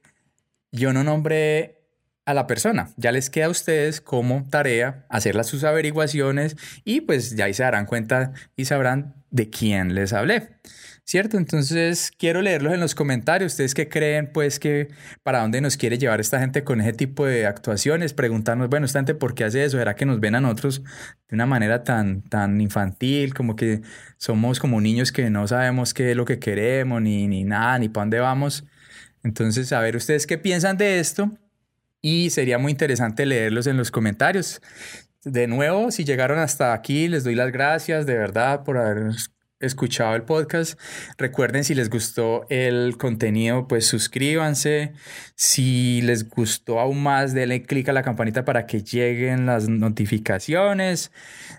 yo 0.73 0.93
no 0.93 1.05
nombré 1.05 1.85
a 2.25 2.35
la 2.35 2.47
persona. 2.47 2.91
Ya 2.97 3.13
les 3.13 3.31
queda 3.31 3.47
a 3.47 3.51
ustedes 3.51 4.01
como 4.01 4.49
tarea 4.49 5.07
hacer 5.09 5.43
sus 5.45 5.65
averiguaciones 5.65 6.57
y 6.85 7.03
pues 7.03 7.37
ya 7.37 7.45
ahí 7.45 7.55
se 7.55 7.63
darán 7.63 7.87
cuenta 7.87 8.33
y 8.57 8.65
sabrán 8.65 9.15
de 9.31 9.51
quién 9.51 9.95
les 9.95 10.13
hablé. 10.13 10.49
¿Cierto? 11.07 11.37
Entonces 11.37 12.11
quiero 12.19 12.41
leerlos 12.41 12.73
en 12.73 12.81
los 12.81 12.95
comentarios. 12.95 13.53
¿Ustedes 13.53 13.75
qué 13.75 13.89
creen, 13.91 14.31
pues, 14.33 14.59
que 14.59 14.89
para 15.23 15.41
dónde 15.41 15.61
nos 15.61 15.77
quiere 15.77 15.99
llevar 15.99 16.19
esta 16.19 16.41
gente 16.41 16.65
con 16.65 16.81
ese 16.81 16.95
tipo 16.95 17.27
de 17.27 17.47
actuaciones? 17.47 18.15
Preguntarnos, 18.15 18.71
bueno, 18.71 18.87
esta 18.87 19.01
gente, 19.01 19.15
¿por 19.15 19.35
qué 19.35 19.45
hace 19.45 19.65
eso? 19.65 19.77
¿Será 19.77 19.95
que 19.97 20.07
nos 20.07 20.19
ven 20.19 20.35
a 20.35 20.41
nosotros 20.41 20.83
de 21.29 21.35
una 21.35 21.45
manera 21.45 21.85
tan, 21.85 22.23
tan 22.23 22.59
infantil, 22.61 23.35
como 23.35 23.55
que 23.55 23.83
somos 24.17 24.59
como 24.59 24.81
niños 24.81 25.13
que 25.13 25.29
no 25.29 25.47
sabemos 25.47 25.93
qué 25.93 26.13
es 26.13 26.17
lo 26.17 26.25
que 26.25 26.39
queremos, 26.39 27.03
ni, 27.03 27.29
ni 27.29 27.45
nada, 27.45 27.79
ni 27.79 27.91
para 27.91 28.03
dónde 28.05 28.21
vamos? 28.21 28.65
Entonces, 29.23 29.73
a 29.73 29.81
ver, 29.81 29.97
¿ustedes 29.97 30.27
qué 30.27 30.39
piensan 30.39 30.79
de 30.79 31.01
esto? 31.01 31.31
Y 32.01 32.31
sería 32.31 32.59
muy 32.59 32.73
interesante 32.73 33.27
leerlos 33.27 33.67
en 33.67 33.77
los 33.77 33.91
comentarios. 33.91 34.63
De 35.25 35.47
nuevo, 35.49 35.91
si 35.91 36.05
llegaron 36.05 36.39
hasta 36.39 36.73
aquí, 36.73 37.09
les 37.09 37.25
doy 37.25 37.35
las 37.35 37.53
gracias 37.53 38.07
de 38.07 38.15
verdad 38.15 38.65
por 38.65 38.79
haber 38.79 39.13
escuchado 39.61 40.15
el 40.15 40.23
podcast. 40.23 40.79
Recuerden 41.19 41.65
si 41.65 41.75
les 41.75 41.91
gustó 41.91 42.47
el 42.51 42.97
contenido, 42.97 43.67
pues 43.69 43.87
suscríbanse. 43.87 44.93
Si 45.35 46.03
les 46.03 46.29
gustó 46.29 46.81
aún 46.81 47.03
más, 47.03 47.35
denle 47.35 47.63
clic 47.63 47.89
a 47.89 47.93
la 47.93 48.03
campanita 48.03 48.45
para 48.45 48.67
que 48.67 48.83
lleguen 48.83 49.47
las 49.47 49.69
notificaciones. 49.69 51.13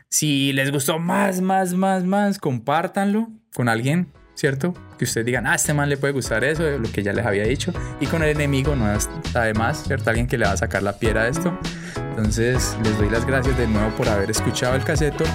Si 0.10 0.54
les 0.54 0.72
gustó 0.72 1.00
más, 1.00 1.42
más, 1.42 1.74
más, 1.74 2.04
más, 2.04 2.40
compártanlo 2.40 3.30
con 3.54 3.70
alguien, 3.70 4.12
¿cierto? 4.36 4.74
Que 4.98 5.06
ustedes 5.06 5.26
digan, 5.26 5.48
ah, 5.48 5.56
este 5.56 5.74
man 5.74 5.90
le 5.90 5.98
puede 5.98 6.14
gustar 6.14 6.44
eso, 6.44 6.64
lo 6.64 6.92
que 6.92 7.02
ya 7.04 7.14
les 7.14 7.26
había 7.26 7.44
dicho. 7.44 7.74
Y 8.00 8.06
con 8.06 8.22
el 8.24 8.30
enemigo 8.30 8.76
no 8.76 8.92
está 8.94 9.44
de 9.44 9.54
más, 9.54 9.84
¿cierto? 9.84 10.10
Alguien 10.10 10.28
que 10.28 10.38
le 10.38 10.46
va 10.46 10.52
a 10.52 10.58
sacar 10.58 10.84
la 10.84 10.98
piedra 11.00 11.24
a 11.24 11.28
esto. 11.28 11.58
Entonces, 11.96 12.78
les 12.84 12.98
doy 12.98 13.10
las 13.10 13.26
gracias 13.26 13.58
de 13.58 13.68
nuevo 13.68 13.90
por 13.96 14.08
haber 14.08 14.30
escuchado 14.30 14.76
el 14.76 14.84
caseto. 14.84 15.26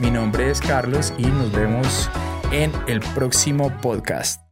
Mi 0.00 0.10
nombre 0.10 0.50
es 0.50 0.60
Carlos 0.60 1.12
y 1.18 1.26
nos 1.26 1.52
vemos 1.52 2.10
en 2.50 2.72
el 2.86 3.00
próximo 3.14 3.70
podcast. 3.80 4.43